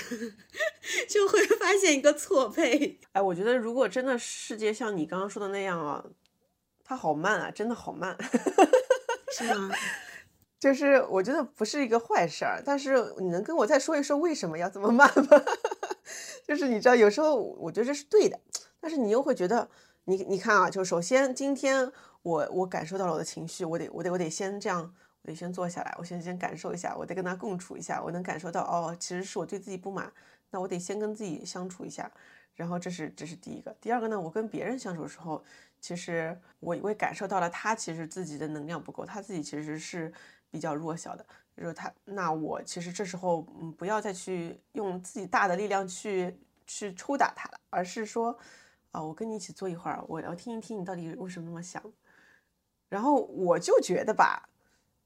[1.08, 3.00] 就会发现一个错配。
[3.12, 6.04] 哎，我觉得如果真的世界像你刚刚说的那样啊，
[6.84, 8.16] 它好慢啊，真的好慢，
[9.36, 9.70] 是吗？
[10.58, 15.42] 就是我觉得不是一个坏事儿，但是你能跟我再说一说为什么要这么慢吗？
[16.48, 18.40] 就是你知道，有时候我觉得这是对的，
[18.80, 19.68] 但是你又会觉得，
[20.04, 21.92] 你你看啊，就首先今天
[22.22, 24.94] 我我感受到了我的情绪，我得我得我得先这样。
[25.28, 30.12] 得先坐下来，我先先感受一下，我得跟他共处一下，我能感受到哦，其实是我对自己不满，
[30.50, 32.10] 那我得先跟自己相处一下，
[32.54, 35.42] 然后这是这是第一个，第二个呢，我跟别人相处的时候，
[35.80, 40.12] 其实我我也感受到了他其实自己的能量不够，他自己其实是
[40.50, 41.24] 比较弱小的，
[41.56, 48.36] 就是他，那我其实这时候嗯不要再去用自己大的力量去去抽打他了，而是说
[48.90, 51.82] 啊，我跟你一起坐一会儿，我要听一听你到底为什么那么想，
[52.88, 54.50] 然后我就觉得吧。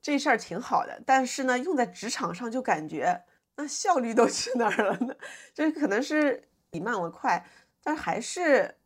[0.01, 3.24] 这事儿挺好的，但是呢，用在职场上就感觉
[3.57, 5.14] 那效率都 去哪儿了呢？
[5.53, 7.44] 就是可能是你慢我快，
[7.82, 8.76] 但还是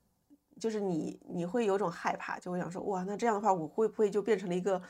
[0.58, 4.80] 就是你你会有种害怕，就会想说哇，那这样的话我会不会就变成了一个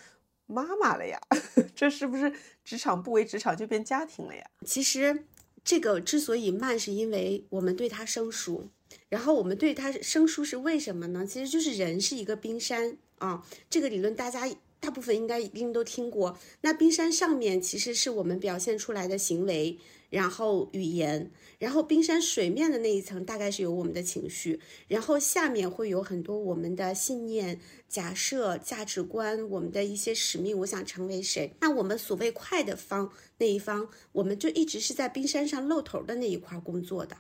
[0.47, 1.19] 妈妈了呀？
[1.75, 2.33] 这是不是
[2.65, 4.45] 职场不为职场就变家庭了呀？
[4.65, 5.27] 其实
[5.65, 8.71] 这个之所以慢，是因为我们对它生疏，
[9.09, 11.27] 然后我们对它生疏是为什么呢？
[11.27, 14.49] 其实就是人是一个冰山啊，这个理论大家。
[14.83, 16.37] 大部分应该一定都听过。
[16.63, 19.79] 那冰山上面其实是我们表现出来的行为，
[20.11, 21.31] 然后语言，
[21.61, 30.59] 然后冰山水面的那一层大概是有我们的情绪，然后下面会有很多我们的信念、假设、价值观，我们的一些使命。
[30.59, 31.55] 我想成为谁？
[31.61, 37.17] 那我们所谓快的方那一方，我们就一直是在冰山上露头的那一块工作的，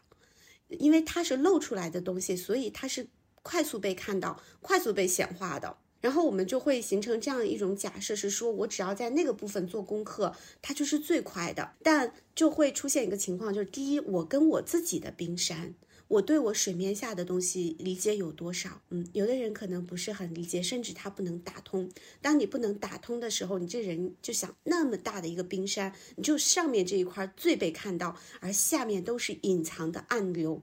[0.68, 3.06] 因为它是露出来的东西，所以它是
[3.44, 5.76] 快速被看到、快速被显化的。
[6.02, 11.72] 然后我们就会形成这样一种假设，是说我只要在那个部分做功课，它就是最快的。
[11.82, 15.74] 但就会出现一个情况，就是第一，我跟我自己的冰山，
[16.08, 18.82] 我对我水面下的东西理解有多少？
[18.90, 21.88] 嗯，有的人可能不是很理解，甚至他不能打通。
[22.20, 30.60] 当你不能打通的时候，你这人就想那么大的一个冰山，你就上面这一块最被看到，而下面都是隐藏的暗流。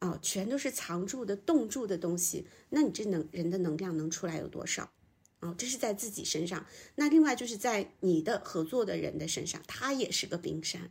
[0.00, 4.90] 哦，全都是藏住的、冻住的东西，那你这能人的能量能出来有多少？
[5.40, 6.66] 哦，这是在自己身上。
[6.94, 10.90] 那另外就是在你的合作的人的身上，他也是个冰山。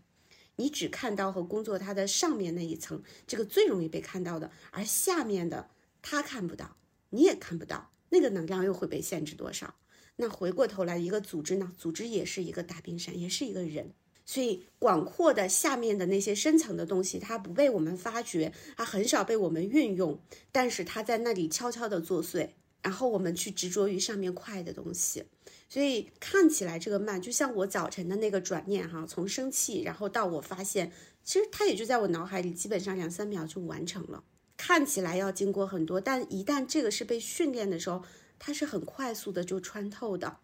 [0.55, 5.69] 你只看到和工作他的上面那一层，这个最容易被看到的，而下面的
[6.01, 6.77] 他看不到，
[7.09, 9.75] 你也看不到，那个能量又会被限制多少？
[10.17, 11.73] 那回过头来，一个组织呢？
[11.77, 13.93] 组织也是一个大冰山，也是一个人。
[14.31, 20.19] 所以，广阔的下面的那些深层的东西，它不被我们发掘，它很少被我们运用，
[20.51, 22.49] 但是它在那里悄悄的作祟。
[22.83, 25.23] 然后我们去执着于上面快的东西，
[25.67, 30.91] 所以看起来这个慢，就像我早晨的那个转念哈，从生气，然后到我发现，
[31.23, 34.23] 其实它也就在我脑海里，基本上两三秒就完成了。
[34.55, 38.03] 看起来要经过很多，但一旦这个是被训练的时候，
[38.37, 40.37] 它是很快速的就穿透的。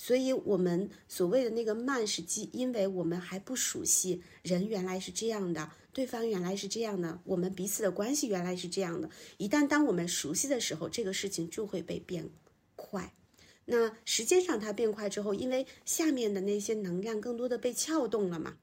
[0.00, 9.10] 所以，我们所谓的那个慢，是基，因为我们还不熟悉人原来是这样的，对方原来是这样的，我们彼此的关系原来是这样的。
[9.38, 12.30] 一旦当我们熟悉的时候，这个事情就会被变
[12.76, 13.12] 快。
[13.64, 18.56] 那时间上它变快之后，因为下面的那些能量更多的被撬动了嘛，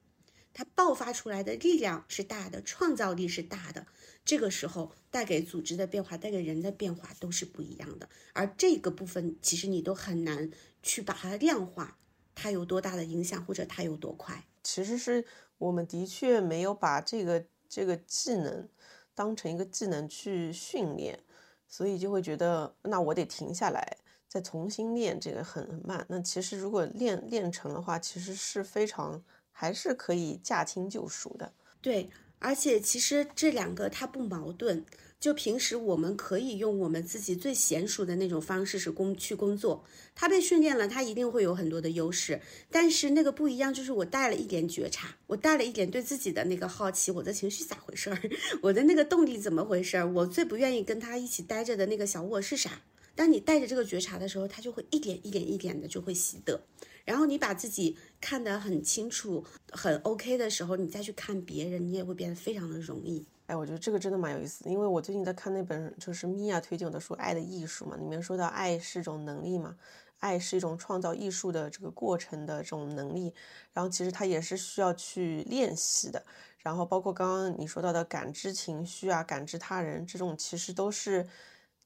[0.54, 3.86] 它爆发出来的力量是大的，创造力是大的。
[4.26, 8.10] 这个时候带给组织的变化，带给人的变化都是不一样的。
[8.34, 10.50] 而这个部分其实你都很难
[10.82, 12.00] 去把它量化，
[12.34, 14.44] 它有多大的影响，或者它有多快。
[14.64, 15.24] 其实是
[15.60, 18.68] 我们的确没有把这个这个技能
[19.14, 21.20] 当成一个技能去训练，
[21.68, 23.98] 所以就会觉得那我得停下来
[24.28, 26.04] 再重新练，这个很慢。
[26.10, 31.54] 那其实如果练练成的话，其实是非常还是可以驾轻就熟的。
[31.80, 32.10] 对。
[32.46, 34.86] 而且其实这两个它不矛盾，
[35.20, 39.84] 就平时我们可以用我们自己最娴熟的那种方式是工去工作，
[40.14, 42.40] 它被训练了，它一定会有很多的优势。
[42.70, 48.22] 但是那个不一样，就是我带了一点觉察，我带了一点对自己的那个好奇，我的情绪咋回事儿，
[48.62, 52.84] 我的那个动力怎么回事儿，我最不愿意跟他一起待着的那个小我是啥？
[53.16, 56.62] 当你带着这个觉察的时候，它就会一点一点一点的就会习得。
[57.06, 63.26] 然后你把自己看得很清楚、很 OK 的时候，你再去看别人，你也会变得非常的容易。
[63.46, 69.78] 哎，我觉得这个真的蛮有意思，因为我最近在看那本就是米娅推荐我的书《爱的艺术》嘛，里面说到爱是一种能力嘛，
[70.20, 73.32] 爱是一种创造艺术的这个过程的这种能力，
[73.72, 76.26] 然后其实它也是需要去练习的。
[76.58, 81.28] 然后包括刚刚你说到的感知情绪啊、感知他人这种，其实都是。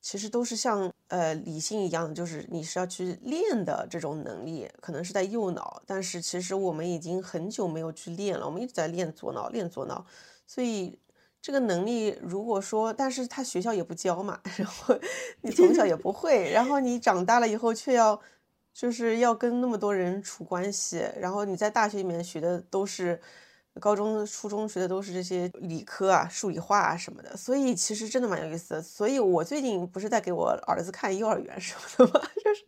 [0.02, 10.06] 其实都是像呃理性一样的，就是你是要去练的这种能力，可能是在右脑，但是其实我们已经很久没有去练了，我们一直在练左脑，练左脑，
[10.47, 10.97] 所以
[11.41, 14.97] 这个能力如果说，但是他学校也不教嘛， 然后
[15.41, 18.20] 你从小也不会，然后你长大了以后却要
[18.74, 23.22] 就是要跟那么多人处关系，然后你在大学里面学的都是。
[23.80, 28.82] 高中、初中学的都是这些理科啊、数理化啊什么的，所以其实真的蛮有意思的。
[28.82, 32.26] 所以我最近不是在给我儿子看幼儿园什么的吗？
[32.43, 32.65] 就是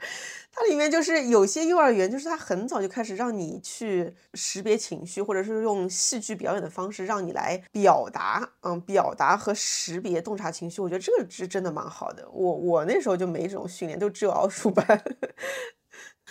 [0.52, 10.82] 它里面就是有些幼儿园，就是他很早就开始让你去识别情绪，或者是用戏剧表演的方式让你来表达，嗯，表达和识别洞察情绪。
[10.82, 12.28] 我觉得这个是真的蛮好的。
[12.32, 14.86] 我我那时候就没这种训练，就只有奥数班。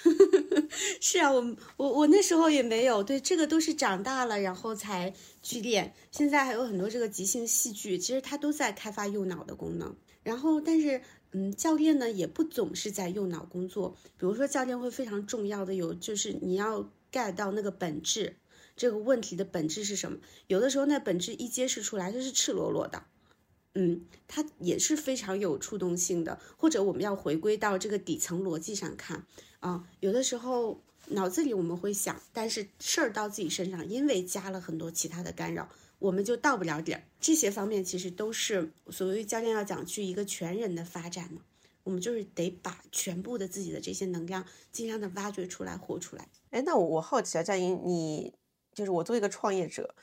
[1.01, 5.95] 是啊，我我我那时候也没有，对这个都是长大了然后才去练。
[6.11, 9.97] 现在还有很多这个即兴戏剧，其实它都在开发右脑的功能。
[10.23, 11.01] 然后，但是
[11.33, 13.97] 嗯，教练呢也不总是在右脑工作。
[14.19, 18.37] 比如说，教练会非常重要的有，就是你要 get 到那个本质，
[18.77, 20.19] 这个问题的本质是什么？
[20.47, 23.05] 有的时候那本质一揭示出来，就是赤裸裸的。
[23.75, 26.41] 嗯，它也是非常有触动性的。
[26.57, 29.25] 或者我们要回归到这个底层逻辑上看。
[29.61, 35.69] 啊，有的时候脑子里我们会想，但是事儿到自己身上，因为加了很多其他的干扰，
[35.99, 37.07] 我们就到不了点。
[37.21, 41.43] 这些方面其实都是所谓教练要讲去一个全人的发展嘛，
[41.85, 46.27] 我们就是得把全部的自己的这些能量尽量的挖掘出来，活出来。
[46.51, 48.33] 哎，那我我好奇啊，佳音，你
[48.73, 49.95] 就是我作为一个创业者。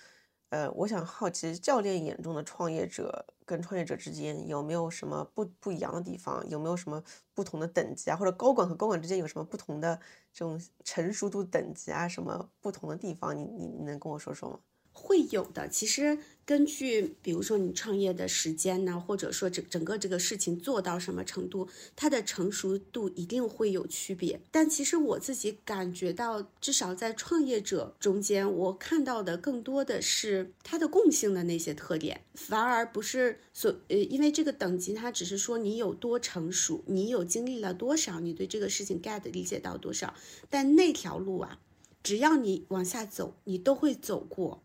[0.50, 6.48] 呃，我想好奇教练眼中的创业者跟创业者之间有没有什么不不一样的地方？
[6.50, 7.02] 有没有什么
[7.34, 8.16] 不同的等级啊？
[8.18, 10.00] 或者高管和高管之间有什么不同的
[10.34, 12.08] 这种成熟度等级啊？
[12.08, 13.36] 什么不同的地方？
[13.36, 14.60] 你你你能跟我说说吗？
[15.00, 24.42] 会有的，其实根据比如说你创业的时间呢，或者说整整个这个事情做到什么程度，它的成熟度一定会有区别。
[24.52, 40.14] 但其实我自己感觉到，至少在创业者中间，我看到的更多的是它的共性的那些特点，反而不是所呃，因为这个等级它只是说你有多成熟，你有经历了多少，你对这个事情 get 理解到多少，
[40.50, 41.60] 但那条路啊，
[42.02, 44.64] 只要你往下走，你都会走过。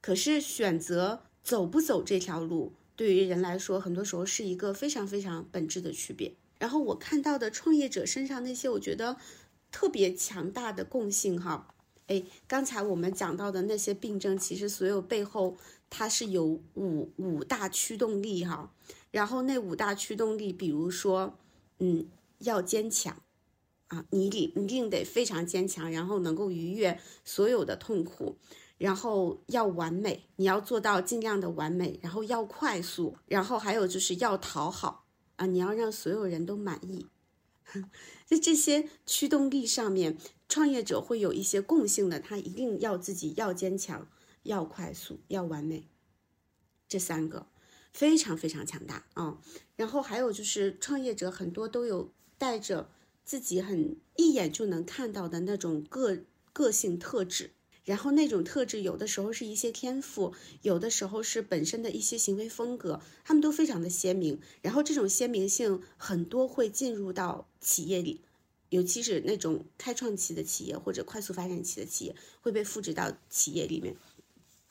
[0.00, 6.34] 可是选择走不走这条路，对于人来说，很多时候是一个非常非常本质的区别。
[6.58, 9.16] 然后我看到的创业者身上那些我觉得
[9.72, 11.74] 特别强大的共性，哈，
[12.06, 15.56] 哎，刚才我们讲到的那些病症，其实所有背后
[15.88, 18.72] 它是有五五大驱动力，哈。
[19.10, 21.38] 然后那五大驱动力，比如说，
[21.78, 22.06] 嗯，
[22.38, 23.16] 要坚强
[23.88, 28.36] 啊，你一一定得非常坚强，然后能够逾越所有的痛苦。
[28.80, 35.04] 然后要完美，你要做到尽量的完美，然后要快速，然后还有就是要讨好
[35.36, 37.06] 啊，你要让所有人都满意。
[38.24, 40.16] 在这些驱动力上面，
[40.48, 44.08] 创业者会有一些共性的，他一定要自己要坚强，
[44.44, 45.86] 要快速，要完美，
[46.88, 47.48] 这三个
[47.92, 49.36] 非常非常强大啊。
[49.76, 52.88] 然后还有就是创业者很多都有带着
[53.26, 56.20] 自己很一眼就能看到的那种个
[56.54, 57.52] 个性特质。
[57.84, 64.38] 然后那种特质有的时候是一些天赋，有的时候是本身的一些行为风格，他们都非常的鲜明。
[64.60, 68.20] 然后这种鲜明性很多会进入到企业里，
[68.68, 73.96] 尤其是那种开创期的企业或者快速发展期的企业会被复制到企业里面。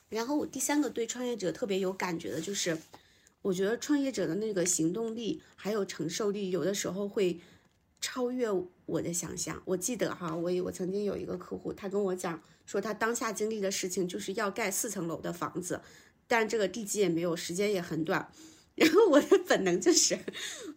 [0.09, 2.77] 然后我第三个对创业者特别有感觉的就是，
[3.41, 7.39] 我觉得创业者的那个行动力还有承受力，有的时候会
[7.99, 8.47] 超越
[8.85, 9.61] 我的想象。
[9.65, 12.41] 我记得哈，我我曾经有一个客户，他跟我讲。
[12.69, 15.81] 说他当下经历的事情就是要盖四层楼的房子，
[16.27, 18.31] 但这个地基也没有，时间也很短。
[18.75, 20.19] 然后我的本能就是，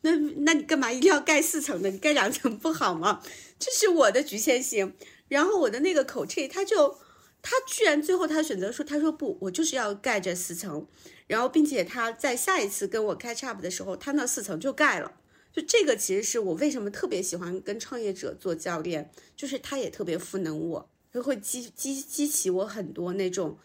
[0.00, 1.90] 那那你干嘛一定要盖四层的？
[1.90, 3.22] 你盖两层不好吗？
[3.58, 4.94] 这是我的局限性。
[5.28, 6.96] 然后我的那个口气，他就
[7.42, 10.88] 他居然最后他选择说，他说不，我就是要盖这四层。
[11.26, 15.12] 然后并且他在下一次跟我开 c h up 的时候，他那四层就盖了。
[15.52, 20.91] 就这个其实是我为什么特别喜欢跟创业者做教练，就是他也特别赋能我。
[21.12, 23.58] 就会激激激起我很多那种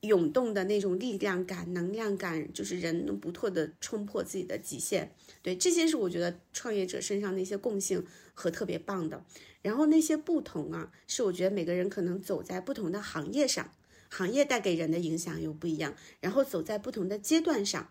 [0.00, 5.14] 涌动的那种力量感、能量感，就是人能不断的冲破自己的极限。
[5.42, 9.24] 对，这些是我觉得创业者身上那些共性和特别棒的。
[9.60, 13.70] 然后那些不同啊，是我觉得每个人可能走在不同的行业上，
[14.10, 15.94] 行业带给人的影响又不一样。
[16.20, 17.90] 然后走在不同的阶段上，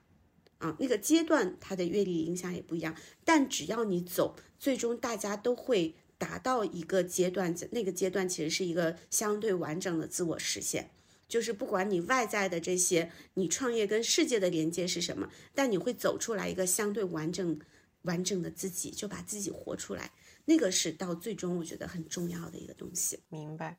[0.58, 2.96] 啊，那个阶段它的阅历影响也不一样。
[3.24, 5.96] 但只要你走，最终大家都会。
[6.24, 10.90] 达到一个阶段，那个阶段其实是一个相对完整的自我实现，
[11.28, 17.60] 就是不管你外在的这些，你创业跟世界的连接是什么，但你会走出来一个相对完整、
[18.04, 20.12] 完整的自己，就把自己活出来，
[20.46, 23.20] 那个是到最终我觉得很重要的一个东西。
[23.28, 23.78] 明白。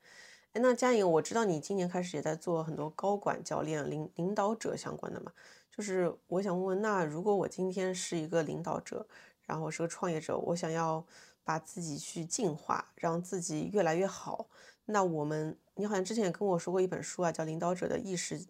[0.52, 5.32] 哎，那佳颖，我知道你今年开始也在做很多高管教练、领领导者相关的嘛，
[5.74, 9.06] 就是我想问问，那如果我今天是一个领导者，
[9.46, 11.02] 然后是个创业者，我想要。
[11.44, 14.48] 把自己去进化，让自己越来越好。
[14.86, 18.44] 那我们，你好像之前也跟我说过一本书啊，叫《领导者的意识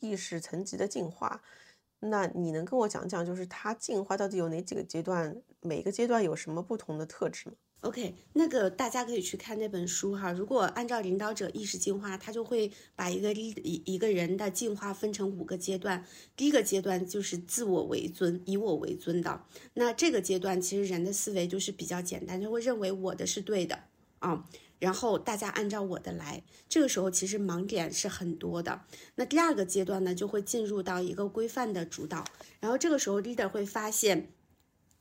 [0.00, 1.40] 意识层级的进化》。
[2.00, 5.40] 那你能跟我讲讲，就是它进化到底有哪几个阶段？
[5.60, 10.30] 每个阶段有什么不同的特质吗？OK，那个大家可以去看那本书哈。
[10.32, 16.04] 如果按照领导者意识进化，他就会把一个一一个人的进化分成五个阶段。
[16.36, 19.44] 第一个阶段就是自我为尊，以我为尊的。
[19.72, 23.84] 那这个阶段其实人的思维就是比较简单，就会认为我的是对的
[24.18, 24.44] 啊，
[24.78, 26.42] 然后大家按照我的来。
[26.68, 28.82] 这个时候其实盲点是很多的。
[29.14, 32.26] 那第二个阶段呢，就会进入到一个规范的主导，
[32.60, 34.32] 然后这个时候 leader 会发现。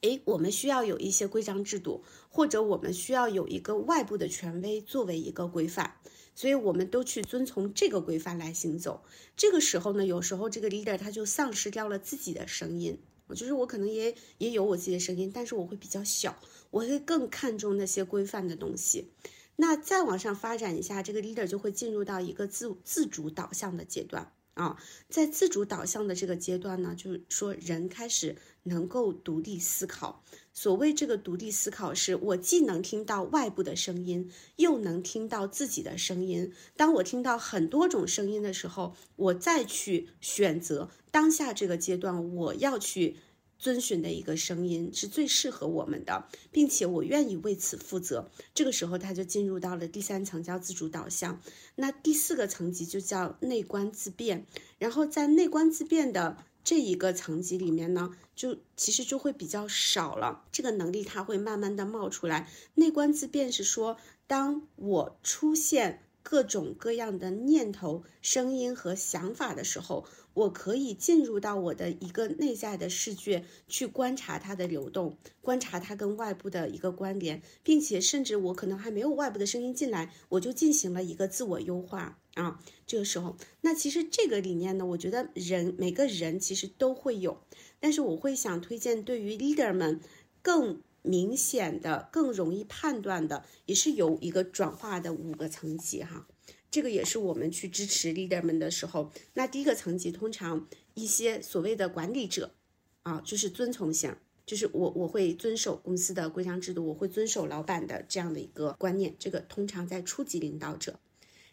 [0.02, 5.96] 诶，我们需要有一些规章制度，或者我们需要有一个外部的权威作为一个规范，
[6.34, 9.04] 所以我们都去遵从这个规范来行走。
[9.36, 12.98] 这个时候呢，有时候这个 leader 他就丧失掉了自己的声音。
[13.36, 16.40] 就是我可能也也有我自己的声音，但是我会比较小，
[16.72, 19.12] 我会更看重那些规范的东西。
[19.58, 24.32] 那再往上发展一下，这个 leader 就会进入到一个自自主导向的阶段。
[24.60, 30.22] 啊，在自主导向的这个阶段呢，就是说人开始能够独立思考。
[30.52, 36.52] 所谓这个独立思考，是我既能听到外部的声音，又能听到自己的声音。
[36.76, 43.16] 当我听到很多种声音的时候，我再去选择当下这个阶段我要去。
[43.60, 48.32] 遵循的一个声音是最适合我们的，并且我愿意为此负责。
[48.56, 51.42] 这个时候，他就进入到了第三层，叫自主导向。
[51.76, 54.46] 那第四个层级就叫内观自变。
[54.78, 60.46] 然后在内观自变的这一个层级里面呢，就其实就会比较少了。
[60.54, 62.50] 这个能力它会慢慢的冒出来。
[62.76, 70.06] 内观自变是说，当我出现各种各样的念头、声音和想法的时候。
[70.40, 82.64] 我可以进入到我的一个内在的视觉去观察它的流动，观察它跟外部的一个关联，并且甚至我可能还没有外部的声音进来，我就进行了一个自我优化啊。
[82.88, 87.42] 这个时候，那其实这个理念呢，我觉得人每个人其实都会有，
[87.82, 90.00] 但是我会想推荐对于 leader 们
[90.42, 96.28] 更明显的、更容易判断的，也是有一个转化的五个层级哈。
[96.72, 102.54] 这个也是我们去支持 leader 们的时候，那第一个层级通常一些所谓的管理者，
[103.02, 104.16] 啊，就是遵从型，
[104.46, 111.00] 就是我我会遵守公司的规章制度，我会遵守老板的这样的一个观念，这个通常在初级领导者，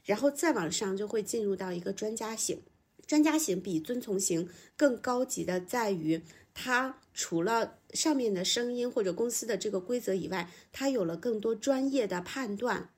[0.04, 2.60] 然后再往上就会进入到一个专家型，
[3.06, 12.90] 专家型比遵从型更高级的在于，他除了上面的声音或者公司的这个规则以外，他有了更多专业的判断。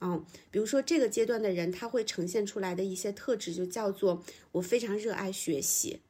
[0.00, 4.22] 嗯，比如说这个阶段的人，他会呈现出来的一些特质，就叫做
[4.52, 6.00] 我非常热爱学习，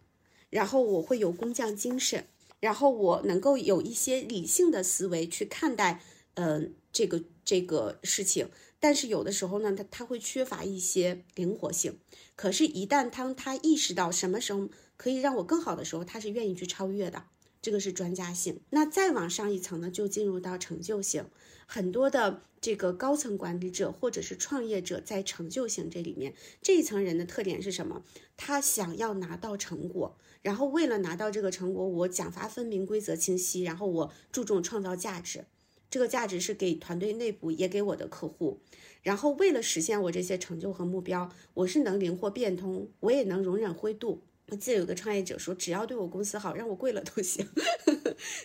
[0.50, 2.26] 然后我会有工匠精神，
[2.60, 6.02] 然后我能够有一些理性的思维去看待，
[6.34, 8.48] 嗯，这个这个事情，
[8.80, 11.98] 但是有的时候呢，他他会缺乏一些灵活性。
[12.34, 17.24] 可是，一旦当他意识到什么时候可以让我更好的时候，他是愿意去超越的。
[17.66, 18.60] 这个是专家性。
[18.70, 21.24] 那再往上一层呢，就进入到成就性。
[21.66, 28.04] 很多的这个高层管理者或者是创业者，在成就型这里面，这一层人的特点是什么？
[28.36, 35.46] 他想要拿到成果，然后为了拿到这个成果，我奖罚分明，规则清晰，然后我注重创造价值。
[35.90, 38.60] 这个价值是给团队内部，也给我的客户。
[39.02, 44.22] 然后为了实现我这些成就和目标，我是能灵活变通，我也能容忍灰度。
[44.48, 47.44] 我记得有个创业者说，只要对我公司好，让我跪了都行，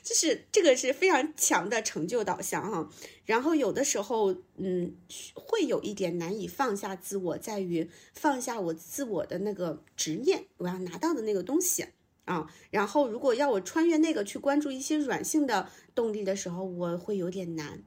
[0.03, 2.89] 就是这个是非常强的成就导向哈。
[3.23, 4.95] 然后有的时候，嗯，
[5.35, 11.85] 会有一点难以放下自我，在于放下我自我的那个执念，我要拿到的那个东西
[12.25, 12.51] 啊。
[12.71, 17.83] 然后如果要我穿越那个去关注一些软性的动力的时候，我会有点难。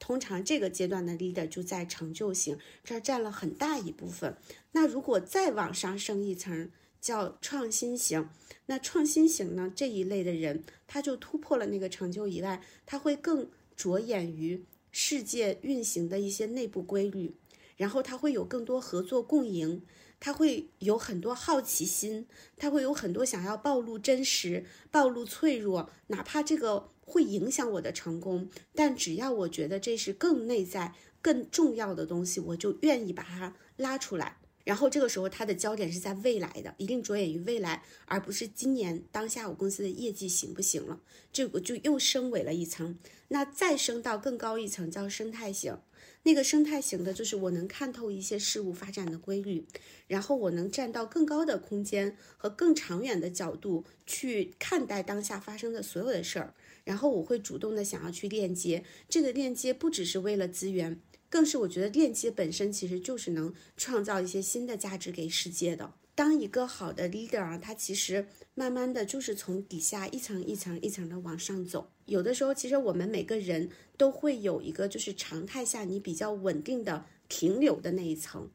[0.00, 4.36] 通常这个阶段的 leader 就在成就型这儿占了很大一部分。
[4.72, 6.70] 那如果再往上升一层，
[7.00, 8.28] 叫创新型，
[8.66, 17.34] 那创新型呢这一类的人，他就突破了那个成就以外，他会更着眼于世界运行的一些内部规律，
[17.76, 19.82] 然后他会有更多合作共赢，
[20.18, 22.26] 他会有很多好奇心，
[22.56, 34.38] 他会有很多想要暴露真实、暴露脆弱，哪怕这个会影响我的成功，但只要我觉得这是更内在、更重要的东西，我就愿意把它拉出来。
[34.66, 41.00] 然后这个时候，他的焦点是在未来的，一定着眼于未来，而不是今年当下我公司的业绩行不行了。
[41.32, 42.98] 这个就又升为了一层。
[43.28, 45.78] 那再升到更高一层叫生态型，
[46.24, 49.64] 那个生态型的就是我能看透一些事物发展的规律，
[50.08, 61.00] 然后我能站到更高的空间和更长远的角度去看待当下发生的所有的事儿，然后我会主动的想要去链接，这个链接不只是为了资源。
[61.36, 65.92] 更是我觉得链接本身其实就是能创造一些新的价值给世界的。
[66.14, 71.90] 当一个好的 leader 啊，他其实慢慢的就是从底下一层一层一层的往上走。
[72.06, 73.68] 有的时候，其实我们每个人
[73.98, 78.50] 都会有一个就是常态下你比较稳定的停留的那一层，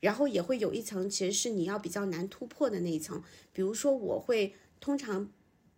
[0.00, 3.22] 然后也会有一层其实是你要比较难突破的那一层。
[3.52, 5.30] 比如说，我会通常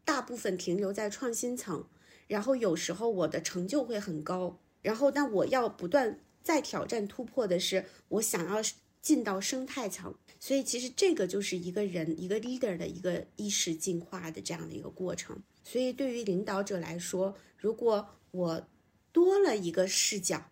[0.06, 1.84] 大部分停留在创新层，
[2.26, 6.20] 然后有时候我的成就会很高，然后但我要不断。
[6.48, 8.62] 再挑战突破的是，我想要
[9.02, 15.42] 进到生态层，所以其实这个就是一个人一个 leader 的一个意识进化的这样的一个过程。
[15.62, 18.66] 所以对于领导者来说，如果我
[19.12, 20.50] 多了一个视角，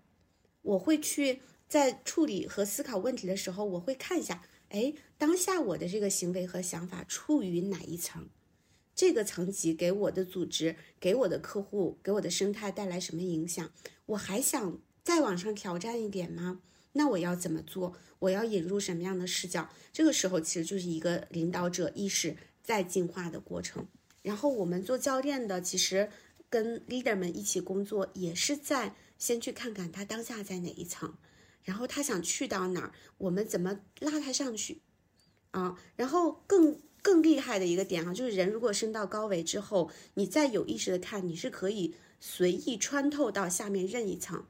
[0.60, 8.28] 我会去在处理和思考问题的时候，我会看一下，哎，当下我的这个行为和想法处于哪一层，
[8.94, 13.72] 这个层级给我的组织、给我的客户、给我的生态带来什么影响？
[14.04, 14.78] 我还想。
[15.06, 16.60] 再往上挑战一点吗？
[16.94, 17.96] 那我要怎么做？
[18.18, 19.70] 我要引入什么样的视角？
[19.92, 23.86] 这个时候其实就是一个领导者意识在进化的过程。
[24.22, 26.10] 然后我们做教练的，其实
[26.50, 31.14] 跟 leader 们一起工作，也是在先去看看他当下在哪一层，
[31.62, 34.80] 然后他想去到哪儿，我们怎么拉他上去
[35.52, 35.78] 啊？
[35.94, 44.44] 然后更更厉害的一个点啊，就是人如果升到高维之后，你再有意识的看，你是可以随意穿透到下面任意层。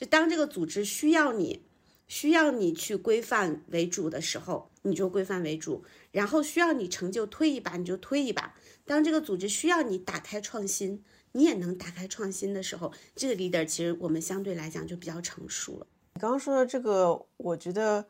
[0.00, 1.62] 就当这个组织需要你，
[2.08, 8.54] 需要你去规范为主的时候，你就规范为主；然后需要你成就推一把，你就推一把。
[8.86, 15.86] 当这个组织需要你打开创新，你也能打开创新的时候，这个 leader 其实我们相对来讲就比较成熟了。
[16.14, 18.06] 你刚刚说的这个，我觉得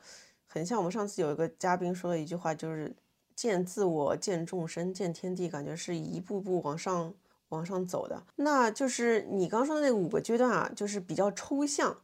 [0.47, 2.95] 很像我们上次有一个嘉宾说的一句话，就是
[3.35, 7.13] 见自我、见众生、见天地，感觉是一步步往上。
[7.51, 12.01] 往上走的，那就是你刚说的那五个阶段啊，就是比较抽象，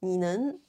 [0.00, 0.60] 你能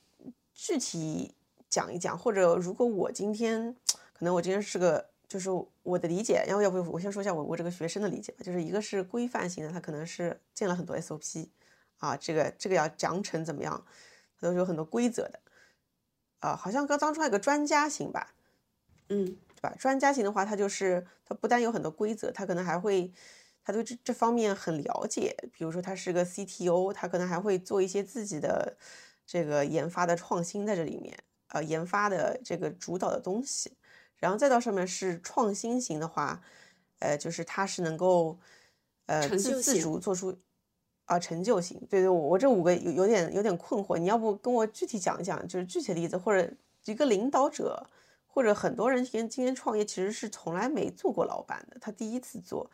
[0.53, 1.33] 具体
[1.67, 2.17] 讲一讲？
[2.17, 3.75] 或者如果我今天，
[4.13, 5.49] 可能我今天是个，就是
[5.81, 11.47] 我的理解，要不要不我先说一下我我这个学生的理解吧，就是一个是规范型的，他可能是建了很多 SOP
[11.97, 13.83] 啊，这个这个要奖惩怎么样，
[14.39, 15.39] 都是有很多规则的
[16.41, 18.35] 啊，好像刚当初还有个专家型吧，
[19.07, 19.73] 嗯，对吧？
[19.79, 23.11] 专家型的话，他就是他不但有很多规则，他可能还会。
[23.63, 28.75] 他对这这方面很了解，比如说他是个 CTO，他可能还会做一些自己的
[29.25, 31.15] 这个研发的创新在这里面，
[31.49, 33.77] 呃，研发的这个主导的东西，
[34.17, 36.41] 然后再到上面是创新型的话，
[36.97, 38.39] 呃，就是他是能够
[39.05, 40.35] 呃自自主做出
[41.05, 41.79] 啊成就型。
[41.89, 46.51] 对对，我这五个有有点有点困惑，你要不跟我具体讲一讲，就是具体的例子，或者
[46.85, 47.87] 一个领导者，
[48.25, 52.67] 或者很多人今天今天创业其实是从来没做过老板的，他第一次做。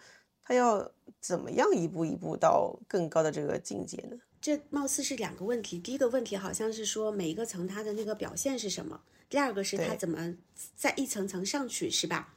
[0.45, 4.15] 他要怎么样一步一步到更高的这个境界呢？
[4.39, 5.79] 这貌似是两个问题。
[5.79, 10.35] 第一个问题好像是说每一个层它的那个表现是什么，第二个是它怎么
[10.75, 12.35] 在一层层上去，是吧？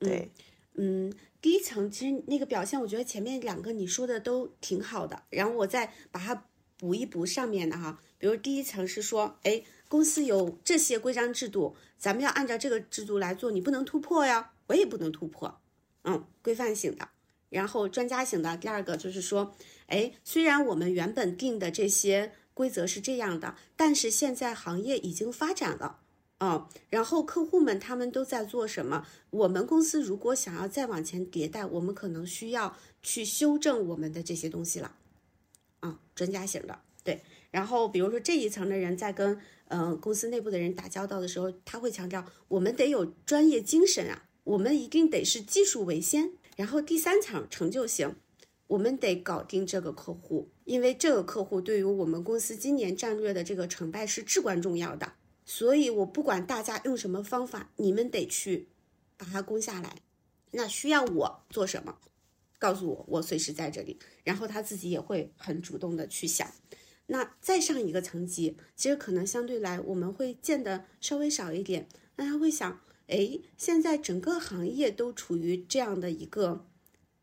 [0.00, 0.32] 对，
[0.74, 8.02] 嗯，第一层其实那个表现，我觉得前面两个你说的都挺好的，然后我再把它补一补上面的哈。
[8.18, 15.60] 比如第一层是说，哎，公司有这些规章制度，咱们要按照这个制度来做，你不能突破呀，我也不能突破，
[16.02, 17.08] 嗯，规范性的。
[17.48, 19.54] 然后专家型的第二个就是说，
[19.86, 26.00] 哎，虽然我们原本定的这些规则是这样的，但是现在行业已经发展了，
[26.38, 29.06] 啊，然后客户们他们都在做什么？
[29.30, 34.96] 我们公司如果想要再往前迭代，我们可能需要去修正我们的这些东西了，
[35.80, 37.22] 啊，专家型的对。
[37.52, 46.32] 然后比如说这一层的人在跟嗯公司内部的人打交道的时候，他会强调我们得有专业精神啊，我们一定得是技术为先。
[46.56, 48.16] 然后第三层成就型，
[48.66, 55.12] 我们得搞定这个客户，因为这个客户对于我们公司今年战略的这个成败是至关重要的。
[55.44, 58.68] 所以我不管大家用什么方法，你们得去
[59.18, 59.98] 把它攻下来。
[60.52, 61.98] 那需要我做什么？
[62.58, 63.98] 告诉我，我随时在这里。
[64.24, 66.50] 然后他自己也会很主动的去想。
[67.08, 71.86] 那再上一个层级，其实可能相对来我们会见的稍微少一点。
[72.16, 72.80] 那他会想。
[73.08, 76.66] 哎，现在整个行业都处于这样的一个，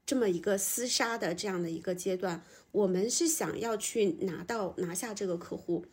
[0.05, 2.43] 这么一个厮杀的这样的一个阶段。
[2.71, 5.85] 我们是想要去拿到拿下这个客户，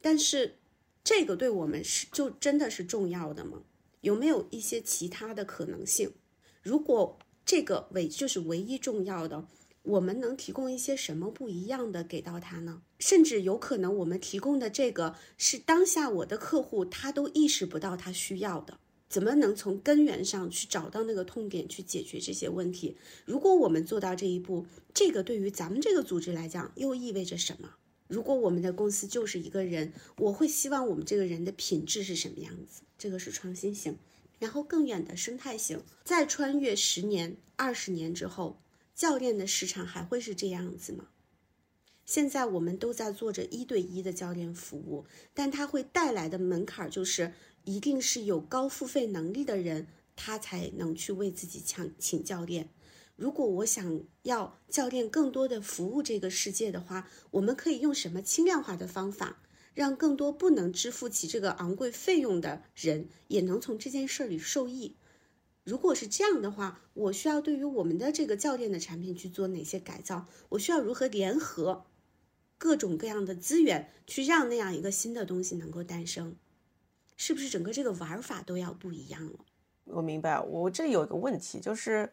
[0.00, 0.56] 但是
[1.04, 3.62] 这个对我们是就真的是重要的吗？
[4.00, 6.12] 有没有一些其他的可能性？
[6.62, 9.46] 如果这个唯就是唯一重要的，
[9.82, 12.82] 我们能提供一些什么不一样的给到他呢？
[12.98, 18.78] 甚至有可能我们提供的这个是当下我的客户他都意识不到他需要的。
[19.08, 22.96] 怎么能从根源上去找到那个痛点，去解决这些问题？
[23.24, 27.76] 如果我们做到这一步，这个对于咱们这个组织来讲又意味着什么？
[28.08, 32.82] 如果我们的公司就是一个人，我会希望我们这个人的品质是什么样子？
[32.98, 33.96] 这个是创新型，
[34.40, 35.82] 然后更远的生态型。
[36.02, 38.58] 再穿越十年、二十年之后，
[38.94, 41.08] 教练的市场还会是这样子吗？
[42.04, 47.32] 现在我们都在做着一对一的教练服务，但它会带来的门槛就是。
[47.64, 52.70] 一定是有高付费能力的人，他才能去为自己请请教练。
[53.16, 59.40] 如果我想要教练更多的服务这个世界的话，我们可以用什么轻量化的方法，
[59.72, 64.96] 让更多不能支付起这个昂贵费用的人也能从这件事里受益？
[65.62, 70.26] 如果是这样的话，我需要对于我们的这个教练的产品去做哪些改造？
[70.50, 71.86] 我需要如何联合
[72.58, 76.36] 各种各样的资源，去让那样一个新的东西能够诞生？
[77.16, 79.38] 是不是整个这个玩法都要不一样了？
[79.84, 82.10] 我明白，我这里有一个问题，就是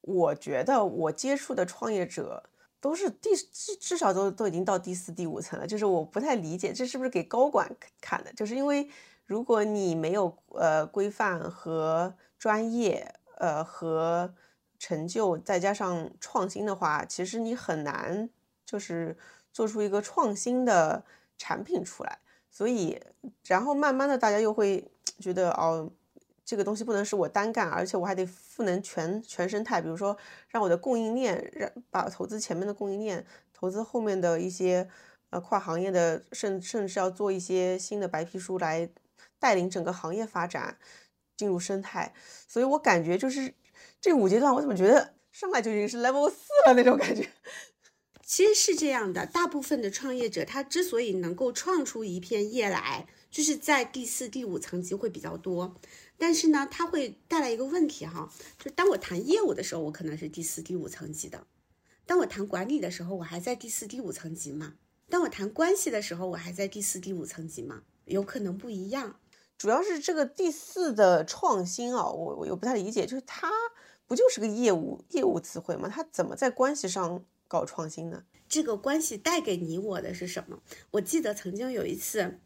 [0.00, 2.42] 我觉得我接触的创业者
[2.80, 7.70] 都是第至至少都都已经到第四、第五层了，就是我不太理解这是不是给高管
[8.00, 8.32] 看的？
[8.32, 8.88] 就是因为
[9.26, 14.34] 如果你没有呃规范和专业，呃和
[14.78, 18.28] 成就，再加上创新的话，其实你很难
[18.64, 19.16] 就是
[19.52, 21.04] 做出一个创新的
[21.38, 22.18] 产品出来。
[22.54, 23.00] 所以，
[23.46, 24.86] 然后慢慢的，大家又会
[25.18, 25.90] 觉得哦，
[26.44, 29.80] 这个东西不能是我单干，而且我还得赋能全全生态。
[29.80, 30.14] 比如说，
[30.48, 33.24] 让我的供应链，让把投资前面的供应链，
[33.54, 34.86] 投资后面的一些
[35.30, 38.86] 呃跨行业的，甚甚至要做一些新的白皮书来
[39.38, 40.76] 带领整个行业发展
[41.38, 42.12] 进入生态。
[42.46, 43.54] 所以我感觉就是
[43.98, 47.26] 这五阶段，我怎么觉得上来就已经是 level 四了那种感觉。
[48.24, 55.74] 其实是这样的，大部分的创业者他之所以能够创出一片业来，就是在第四、第五层级会比较多。
[56.16, 61.40] 但是呢，他会带来一个问题哈，就当我谈业务的时候，我可能是第四、第五层级的；
[62.06, 64.74] 当我谈管理的时候，我还在第四、第五层级嘛；
[65.10, 69.16] 当我谈关系的时候，我还在第四、第五层级嘛，有可能不一样。
[69.58, 73.50] 主要是这个第四的创新啊，我我又不太理解，就是它
[74.06, 75.88] 不就是个业务业务词汇吗？
[75.92, 77.24] 它怎么在关系上？
[77.52, 80.62] 搞创新的这个关系带给你我的是什么？
[80.92, 82.38] 我记得曾经有一次，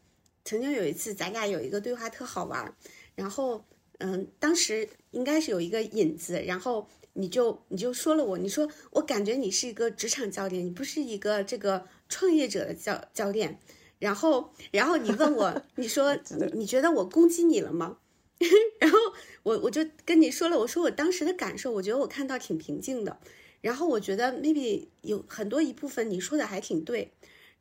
[0.43, 2.75] 曾经有一次咱俩有一个对话特好玩，
[3.15, 3.63] 然后
[3.99, 13.57] 嗯，当时应该是有一个引子，然后你就你就说了我，你说我感觉你是一个职场教练，你不是一个这个创业者的教教练，
[13.99, 16.17] 然后然后你问我， 你说
[16.53, 17.99] 你觉得我攻击你了吗？
[18.79, 18.97] 然后
[19.43, 23.19] 我我就跟你说了，我说我当时的感受，我觉得我看到挺平静的。
[23.61, 27.11] 然后我觉得 maybe 有很多一部分你说的还挺对，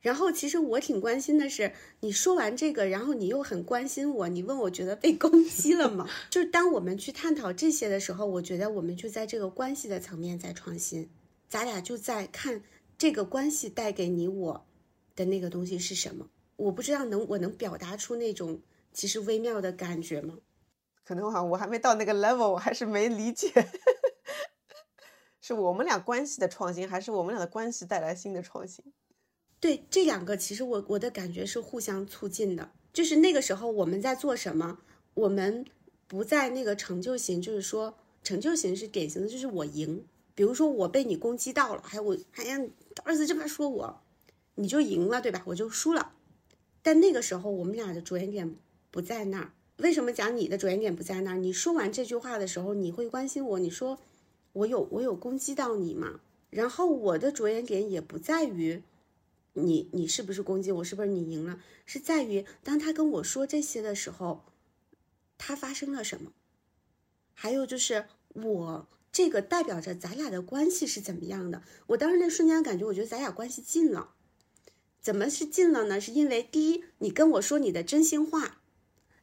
[0.00, 6.08] 然后其实我挺关心的是，你说完这个，然后你又很关心我，你问我觉得被攻击了吗？
[6.30, 11.08] 就是当我们去探讨这些的时候，我觉得我们就在这个关系的层面在创新，
[11.48, 12.62] 咱俩就在看
[12.98, 14.66] 这个关系带给你我
[15.14, 16.28] 的那个东西是什么。
[16.56, 18.60] 我不知道能我能表达出那种
[18.92, 20.38] 其实微妙的感觉吗？
[21.04, 23.48] 可能哈，我还没到那个 level，我还是没理解，
[25.40, 28.84] 是我们俩关系的创新，还是我们俩的关系带来新的创新？
[29.60, 32.70] 对，这两个其实我我的感觉是互相促进的。
[32.92, 34.78] 就是那个时候我们在做什么，
[35.14, 35.64] 我们
[36.06, 40.04] 不在那个成就型，就是说成就型是典型的，就是我赢。
[40.34, 42.60] 比如说我被你攻击到了，还有我，哎呀，
[43.04, 44.00] 儿子这么说我，
[44.56, 45.42] 你就赢了，对吧？
[45.46, 46.12] 我就输了。
[46.82, 48.54] 但那个时候我们俩的着眼点
[48.90, 49.52] 不在那儿。
[49.78, 51.36] 为什么讲你的着眼点不在那儿？
[51.36, 53.98] 你说完这句话的时候，你会关心我，你说
[54.56, 56.20] 我有我有攻击到你吗？
[56.48, 58.82] 然后我的着眼点也不在于
[59.52, 64.44] 你你是不是攻击我，是不是你赢了，是在于当他跟我说这些的时候，
[65.36, 66.32] 他发生了什么？
[67.34, 71.62] 还有就是我这个代表着咱俩的关系是怎么样的？
[71.88, 74.14] 我当时那瞬间感觉，我觉得咱俩关系近了。
[75.02, 76.00] 怎么是近了呢？
[76.00, 78.58] 是因为第一，你跟我说你的真心话；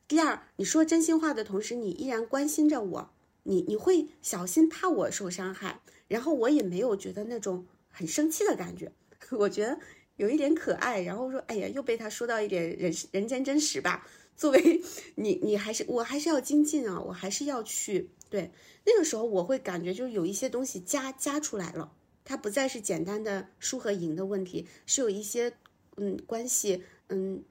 [0.07, 3.12] 第二，你说真心话的同时，你依然关心着我，
[3.43, 8.91] 你你会小心怕我受伤害，然后我也没有觉得那种很生气的感觉，
[9.31, 9.79] 我觉得
[10.15, 11.01] 有一点可爱。
[11.01, 14.07] 然后说，哎呀，又被他说到一点人人间真实吧。
[14.35, 14.81] 作为
[15.15, 18.51] 你，你还是我还是要精进啊，我还是要去对
[18.85, 21.93] 那个时候，我会感觉就是有一些东西加加出来了，
[22.25, 25.53] 它不再是简单的输和赢的问题，是有一些。
[25.95, 27.43] 嗯，关系嗯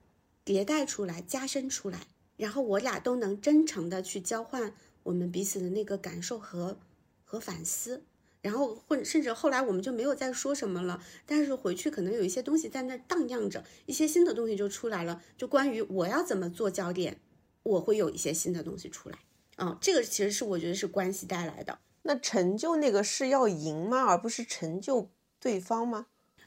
[0.45, 2.01] 迭代出来，加深出来，
[2.37, 4.75] 然后我俩都能真诚的去交换
[5.05, 6.79] 我们彼此的那个感受和
[7.25, 8.05] 和反思，
[8.41, 17.19] 然后或甚至后来我们就没有再说什么了，但是回去可能有一些东西在那荡漾着，一些新的东西就出来了，就关于我要怎么做焦点，
[17.63, 19.19] 我会有一些新的东西出来，
[19.57, 21.79] 啊，这个其实是我觉得是关系带来的。
[22.03, 24.03] 那成就那个是要赢吗？
[24.05, 25.09] 而不是成就
[25.39, 26.07] 对方吗？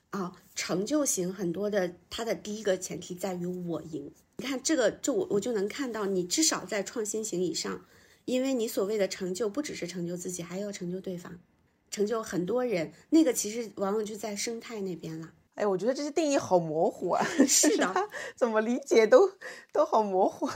[0.09, 4.11] 啊，成就型很多的，它的第一个前提在于我赢。
[4.37, 7.85] 你看这个，就我我就能看到，你至少在创新型以上，
[8.25, 11.39] 因为你所谓的成就不只是成就自己，还要成就对方，
[11.89, 12.91] 成就很多人。
[13.11, 15.31] 那个其实往往就在生态那边了。
[15.53, 17.25] 哎，我觉得这些定义好模糊啊。
[17.47, 19.31] 是的，怎么理解都
[19.71, 20.49] 都好模糊。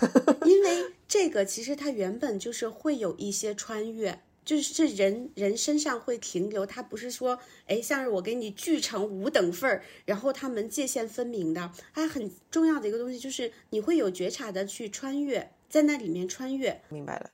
[0.45, 4.21] 因为这个其实它原本就是会有一些穿越。
[4.45, 7.37] 就是这人人身上会停留，它不是说，
[7.67, 11.71] 哎，像是我给你聚成五等份儿，然后他们界限分明的。
[11.93, 16.81] 它很重要的一个东西就是你会有觉察的去穿越，在那里面穿越。
[16.89, 17.29] 明白了，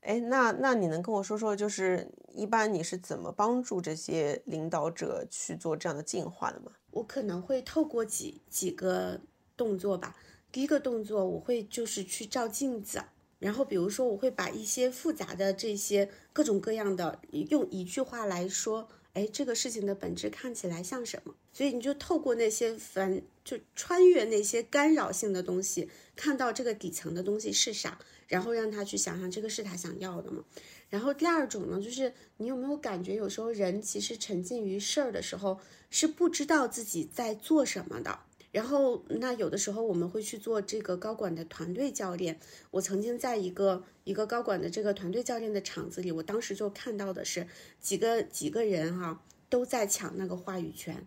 [0.00, 6.72] 哎，那那你能跟我说说，就是一般你是怎么帮助这些领导者去做这样的进化的吗？
[6.90, 9.20] 我可能会透过几几个
[9.56, 10.16] 动作吧。
[10.50, 13.02] 第一个动作，我会就是去照镜子。
[13.38, 21.34] 然后，比如说，我会把一些复杂的这些各种各样的，用一句话来说，哎，这个事情的本质看起来像什么？
[21.50, 27.98] 所以你就透过那些反，就穿越那些干扰性的东西，看到这个底层的东西是啥，
[28.28, 30.44] 然后让他去想想这个是他想要的吗？
[30.90, 38.20] 然后第二种呢，就是你有没有感觉，有时候人其实沉浸于事儿的时候，是不知道自己在做什么的。
[38.56, 42.40] 然后，那有的时候我们会去做这个高管的团队教练。
[42.70, 47.46] 我曾经在一个一个高管的这个团队教练的场子里，我当时就看到的是
[47.82, 51.06] 几个几个人哈都在抢那个话语权，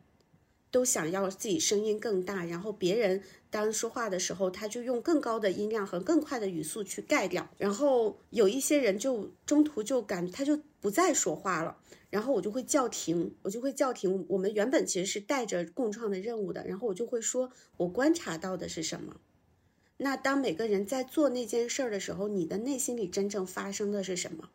[0.69, 7.49] 都想要自己声音更大，然后别人当说话的时候，他就用更高的音量和更快的语速去盖掉。
[7.57, 11.77] 然后有一些人就中途就感他就不再说话了。
[12.09, 14.25] 然后我就会叫停，我就会叫停。
[14.29, 19.17] 我们原本其实是带着共创的任务的，然后我就会说，我观察到的是什么。
[19.97, 24.49] 那当每个人在做那件事儿的时候，你的内心里真正发生的是什么？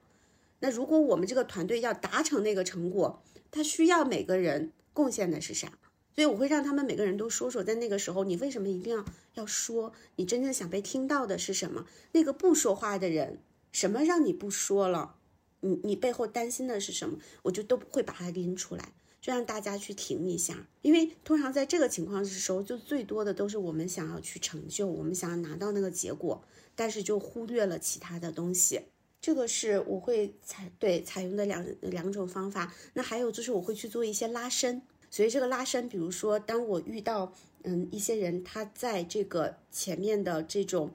[0.61, 5.79] 那如果我们这个团队要达成那个成果，他需要每个人贡献的是啥？
[6.15, 9.05] 所以我会让他们每个人都说说，在那个时候，你为什么一定要
[9.35, 9.93] 要说？
[10.17, 11.87] 你真正想被听到的是什么？
[12.13, 13.41] 那个不说话的人，
[13.71, 15.17] 什么让你不说了？
[15.65, 17.19] 你你背后担心的是什么？
[17.43, 20.67] 我就都会把它拎出来，就让大家去停一下。
[20.83, 26.45] 因为通常在这个情况的时候，就最多的都是我们想要去成就，我们想要拿到那个结果，
[26.77, 28.83] 但是就忽略了其他的东西。
[29.23, 32.75] 这个是我会采对采用的两两种方法。
[32.93, 34.83] 那还有就是我会去做一些拉伸。
[35.11, 37.33] 所以这个拉伸，比如说当我遇到
[37.63, 40.93] 嗯一些人他在这个前面的这种。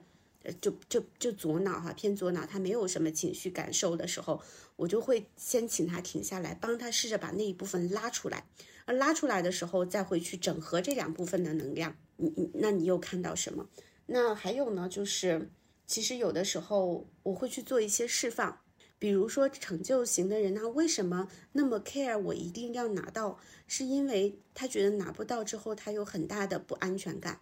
[0.54, 4.42] 就就就左脑哈，偏左脑，他没有什么情绪感受的时候，
[4.76, 8.46] 我就会先请他停下来，帮他试着把那一部分拉出来。
[8.86, 13.68] 拉出来的时候再会去整合这两部分的能量，你你那你又看到什么？
[14.06, 15.50] 那还有呢，就是
[15.86, 18.60] 其实有的时候我会去做一些释放。
[18.98, 22.18] 比如说成就型的人，他为什么那么 care？
[22.18, 27.40] 我一定要拿到，是因为他觉得拿不到之后，他有很大的不安全感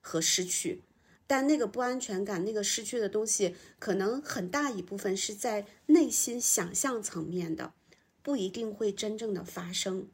[0.00, 0.82] 和失去。
[1.28, 7.74] 但那个不安全感，那个失去的东西，可能很大一部分是在内心想象层面的，
[8.22, 10.08] 不一定会真正的发生。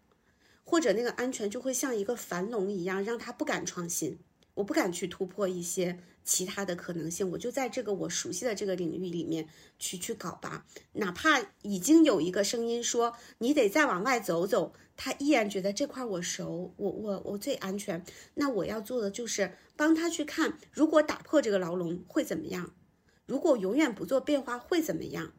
[0.64, 4.18] 或者那个安全就会像一个樊笼一样，让他不敢创新，
[4.54, 5.98] 我不敢去突破一些。
[6.26, 9.46] 其他的可能性，我就在这个我熟悉的这个领域里面
[9.78, 10.64] 去去搞吧。
[10.94, 18.02] 哪怕已经有一个声音说你得再往外走走，他依然觉得这块我熟，我我我最安全。
[18.36, 22.72] 那我要做的就是帮他去看，如果打破这个牢笼会怎么样？
[23.26, 25.34] 如果永远不做变化会怎么样？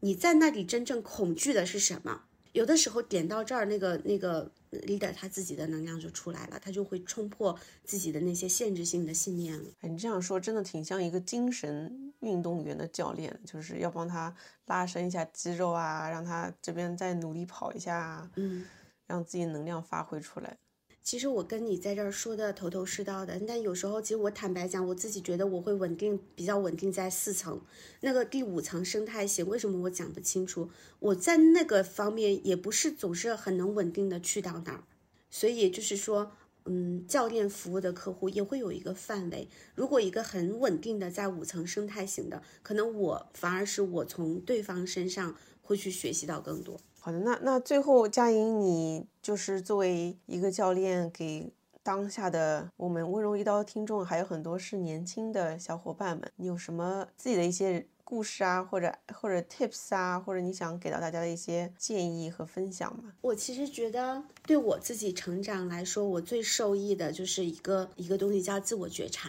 [0.00, 2.22] 你在那里真正恐惧的是什么？
[2.50, 4.50] 有的时候点到这儿，那个那个
[4.82, 9.70] leader 他自己的能量就出来了，他就会冲破自己的那些限制性的信念了。
[9.80, 14.34] 你这样说真的挺像一个精神运动员的教练，就是要帮他
[14.66, 18.66] 拉伸一下肌肉啊，让他这边再努力跑一下，嗯，
[19.06, 20.56] 让自己能量发挥出来。
[21.04, 27.60] 其实我跟你在这儿说的头头是道的，但有时候其实我坦白讲，我自己觉得我会稳定比较稳定在四层，
[28.00, 30.70] 那个第五层生态型，为什么我讲不清楚？
[31.00, 34.82] 我在那个方面也不是总是很能稳定的去到那儿，
[35.28, 36.32] 所以就是说，
[36.64, 39.46] 嗯，教练服务的客户也会有一个范围。
[39.74, 46.80] 如果一个很稳定的在五层生态型的，可能我反而是我从对方身上会去学习到更多。
[47.04, 51.52] 好的，那那最后佳莹，你就是作为一个教练，给
[51.82, 63.12] 当下的我们温柔一刀听众，还有很多是年轻的小伙伴们，你有什么自己的一些故事啊，或者或者 tips 啊，或者你想给到大家的一些建议和分享吗？
[63.20, 69.28] 我其实觉得，对我自己成长来说，我最受益的就是一个一个东西叫自我觉察，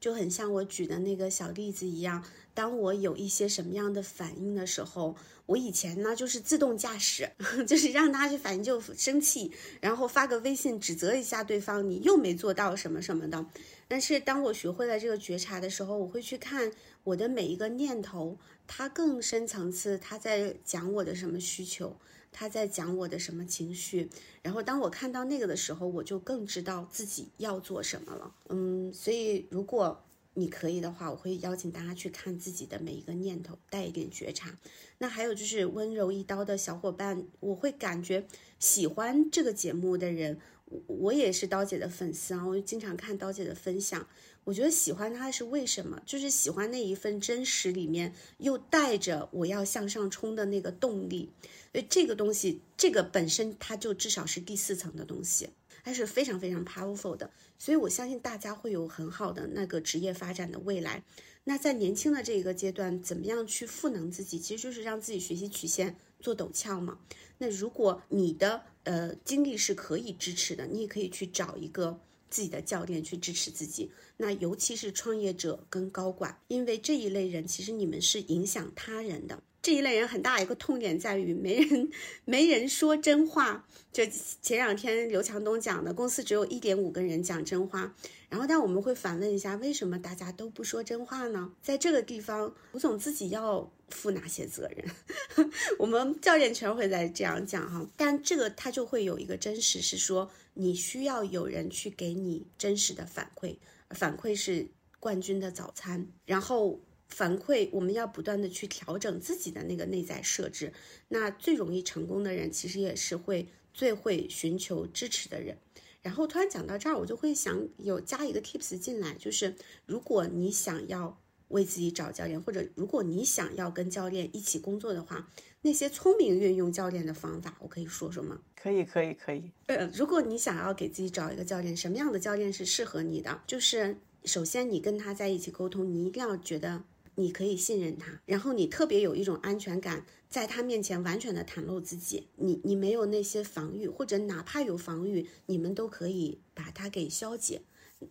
[0.00, 2.24] 就很像我举的那个小例子一样。
[2.52, 5.14] 当我有一些什么样的反应的时候，
[5.46, 7.30] 我以前呢就是自动驾驶，
[7.66, 13.46] 就是让他去反应就生气，然后发个微信指责一下对方，你又没做到什么什么的。
[13.86, 16.72] 但是当我学会了这个觉察的时候，我会去看
[17.04, 18.36] 我的每一个念头，
[18.66, 21.96] 它更深层次，他在讲我的什么需求，
[22.32, 24.08] 他在讲我的什么情绪。
[24.42, 28.34] 然后当我看到那个的时候，我就更知道自己要做什么了。
[28.48, 30.02] 嗯，所以如果。
[30.34, 34.56] 你可以的话，我会邀请大家去看自己的每一个念头，带一点觉察。
[34.98, 38.24] 那还有就是温柔一刀的小伙伴，我会感觉
[38.60, 44.06] 喜欢这个节目的人，我我也是刀姐的粉丝啊，我经常看刀姐的分享。
[44.44, 46.00] 我觉得喜欢他是为什么？
[46.06, 51.30] 就是喜欢那一份真实里面又带着我要向上冲的那个动力。
[51.72, 55.50] 所以这个东西，这个本身它就至少是第四层的东西。
[55.82, 61.02] 它是非常非常 powerful 的，所以我相信大家会有很好的那个职业发展的未来。
[61.44, 66.98] 那在年轻的这个阶段，怎么样去赋能自己，其实就是让自己学习曲线做陡峭嘛。
[67.38, 71.98] 那如果你的呃精力是可以支持的，你也可以去找一个
[72.30, 73.90] 自己的教练去支持自己。
[74.16, 79.42] 那尤其是创业者跟高管，因为这一类人其实你们是影响他人的。
[79.62, 81.90] 这一类人很大一个痛点在于没人
[82.24, 83.66] 没人说真话。
[83.92, 84.06] 就
[84.40, 87.94] 前两天刘强东讲的，公司只有一点五个人讲真话。
[88.28, 91.52] 然后，但我们会反问一下，为什么大家都不说真话呢？
[91.60, 95.50] 在这个地方，吴总自己要负哪些责任？
[95.76, 97.84] 我们教练全会在这样讲哈。
[97.96, 103.56] 但这个他就会有一个真实，是说你需要有人去给你真实的反馈，
[103.90, 104.68] 反馈是
[105.00, 106.06] 冠军的早餐。
[106.24, 106.80] 然后。
[107.10, 110.72] 反馈，我们要不断的去调整自己的那个内在设置。
[111.08, 115.58] 那最容易成功的人，其实也是会最会寻求支持的人。
[116.02, 119.54] 然后突然讲到这儿，我就会想有加一个 tips 进来，就是
[119.84, 125.28] 如果你想要为自己找教练，或者如果你想要跟教练一起工作的话，
[125.60, 128.40] 那些聪明运用教练的方法，我可以说说吗？
[128.56, 129.50] 可以，可以，可以。
[129.66, 133.42] 呃，如果你想要给自己找一个教练，什么样的教练是适合你的？
[133.46, 136.84] 就是首先你跟他在一起沟通，你一定要觉得。
[137.16, 147.62] 你可以信任他，然后你特别有一种安全感，在他面前完全的袒露自己，你你没有那些防御，或者哪怕有防御，你们都可以把它给消解，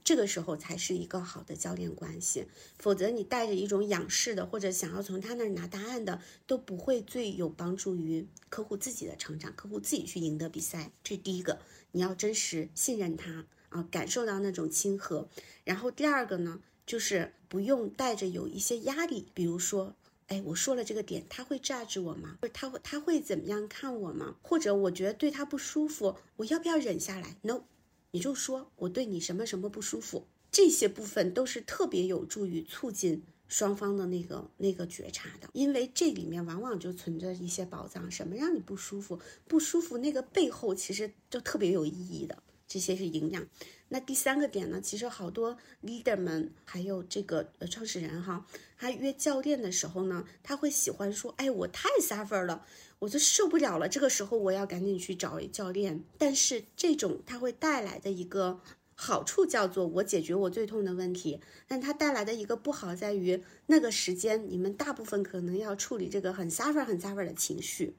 [0.04, 2.46] 这个时候才是一个好的教练关系。
[2.78, 10.92] 否则你带着一种仰视的，或者想要从他那儿拿答案的，都不会最有帮助于客户自己的成长，客户自己去赢得比赛。
[11.04, 11.60] 这是第一个，
[11.94, 15.28] 你要真实信任他啊，感受到那种亲和。
[15.64, 16.62] 然后第二个呢？
[16.90, 19.94] 就是不用带着有一些压力，比如说
[20.26, 22.40] 哎，我说了这个点，他会炸着我吗？
[22.52, 24.38] 他会他会怎么样看我吗？
[24.42, 27.62] 或者我觉得对他不舒服，我要不要忍下来？No，
[28.10, 38.10] 你就说我对你什么什么不舒服，这些部分都是特别有助于促进双方的那个那个觉察的，因为这里面往往就存着一些宝藏。
[38.10, 39.20] 什么让你不舒服？
[39.48, 42.42] 不舒服那个背后其实就特别有意义的。
[42.68, 43.48] 这些是营养。
[43.92, 44.80] 那第三个点呢？
[44.80, 48.46] 其实好多 leader 们还有这个创始人哈，
[48.78, 52.64] 他约教练的时候呢，他会喜欢说：“哎，我太 suffer 了，
[53.00, 56.04] 我就受不了了。”这个时候我要赶紧去找教练。
[56.20, 58.60] 但是这种它会带来的一个
[58.94, 67.96] 好处叫做我解决我最痛的问题，但它带来的一个不好在于那个时间你们大部分可能要处理这个很 suffer 很 suffer 的情绪，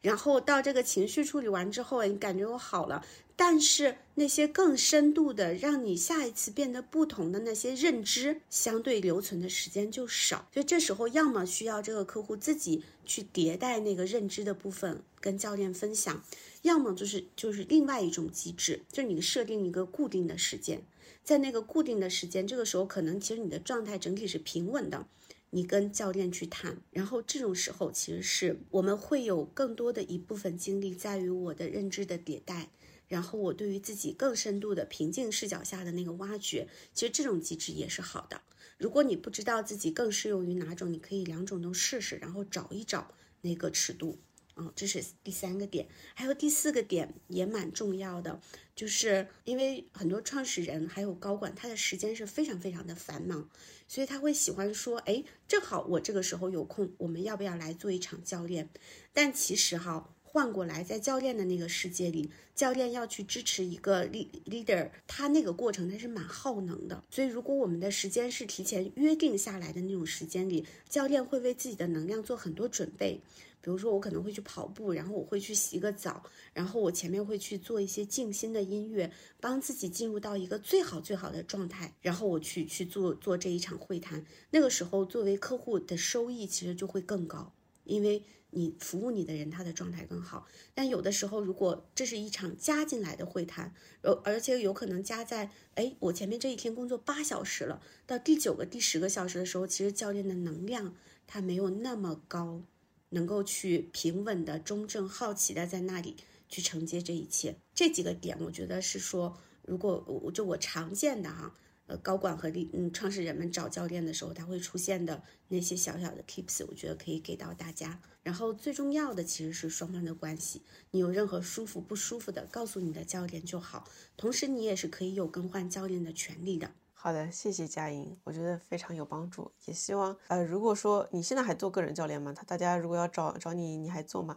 [0.00, 3.04] 然后到这个情绪处理完之后，你感觉我好了。
[3.40, 10.48] 但是那些更深度的，让你下一次变得不同的那些认知，相对留存的时间就少。
[10.52, 16.16] 所以这时候，要么需要这个客户自己去迭代那个认知的部分，跟教练分享；
[16.62, 20.82] 要么就是就是另外一种机制，就是你设定一个固定的时间，
[21.22, 25.06] 在那个固定的时间，这个时候可能其实你的状态整体是平稳的，
[25.50, 26.78] 你跟教练去谈。
[26.90, 32.70] 然后这种时候，其实是我们会有更多的一部分精力在于我的认知的迭代。
[33.08, 38.42] 然后我对于自己更深度的平静视角下的那个挖掘，其实这种机制也是好的。
[38.76, 44.18] 如果你不知道自己更适用于哪种，你可以两种都试试，然后找一找那个尺度。
[44.60, 45.88] 嗯，这是第三个点。
[46.14, 48.40] 还有第四个点也蛮重要的，
[48.74, 53.48] 就是因为很多创始人还有高管，他的时间是非常非常的繁忙，
[53.86, 58.68] 所以他会喜欢说，哎，正好我这个时候有空，我们要不要来做一场教练？
[59.12, 60.14] 但其实哈。
[60.30, 67.02] 换过来，在教练的那个世界里，教练要去支持一个 leader，他那个过程他是蛮耗能的。
[67.08, 73.18] 所以，如果我们的时间是提前约定下来的那种时间里，教练会为自己的能量做很多准备。
[73.60, 76.22] 比如说，我可能会去跑步，然后我会去洗个澡，
[76.52, 79.10] 然后我前面会去做一些静心的音乐，
[79.40, 84.24] 帮自己进入到一个最好最好的状态，然后我去去做做这一场会谈。
[84.50, 87.50] 那个时候，作为客户的收益其实就会更高，
[87.84, 88.22] 因为。
[88.50, 90.46] 你服务你的人，他的状态更好。
[90.74, 100.94] 但有的时候，如果这是一场加进来的会谈，而而且有可能加在，哎，我前面这一天工作八小时了，到第九个、第十个小时的时候，其实教练的能量
[101.26, 102.62] 他没有那么高，
[103.10, 106.16] 能够去平稳的、中正、好奇的在那里
[106.48, 107.56] 去承接这一切。
[107.74, 111.54] 这几个点，我觉得是说，如果我就我常见的哈。
[111.88, 118.00] 呃，高管和嗯创始人们找教练的时候，他会出现的那些小小的 tips，我觉得可以给到大家。
[118.22, 123.88] 然后最重要的其实是双方的关系，你有任何舒服不舒服的，告诉你的教练就好。
[124.18, 126.70] 同时，你也是可以有更换教练的权利的。
[126.92, 129.50] 好的，谢谢佳莹，我觉得非常有帮助。
[129.64, 132.34] 也希望呃，如果说你现在还做个人教练吗？
[132.34, 134.36] 他大家如果要找找你，你还做吗？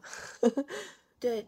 [1.20, 1.48] 对。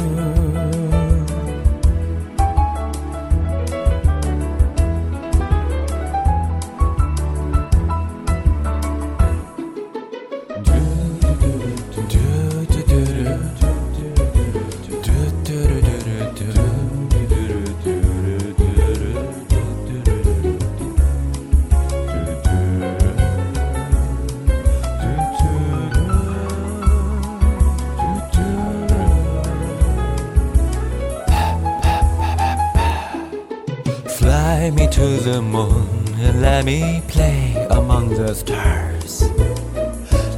[35.31, 35.87] The moon
[36.19, 39.23] and let me play among the stars.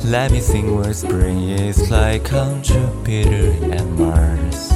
[0.06, 4.72] Let me sing where spring is like on Jupiter and Mars.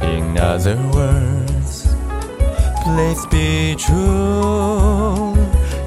[0.00, 1.86] In other words,
[2.84, 5.34] please be true.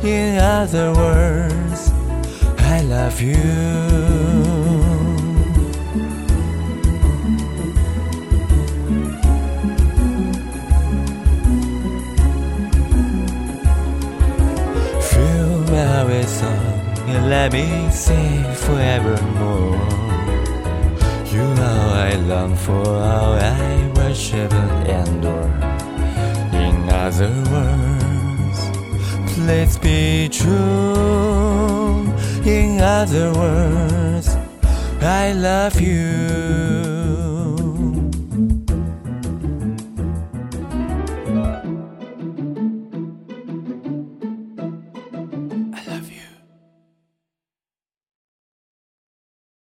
[0.04, 1.92] In other words,
[2.74, 4.81] I love you.
[17.30, 19.78] Let me say forevermore.
[21.32, 25.52] You know I long for, how I worship and adore.
[26.54, 28.60] In other words,
[29.34, 32.02] please be true.
[32.46, 34.36] In other words,
[35.02, 37.01] I love you.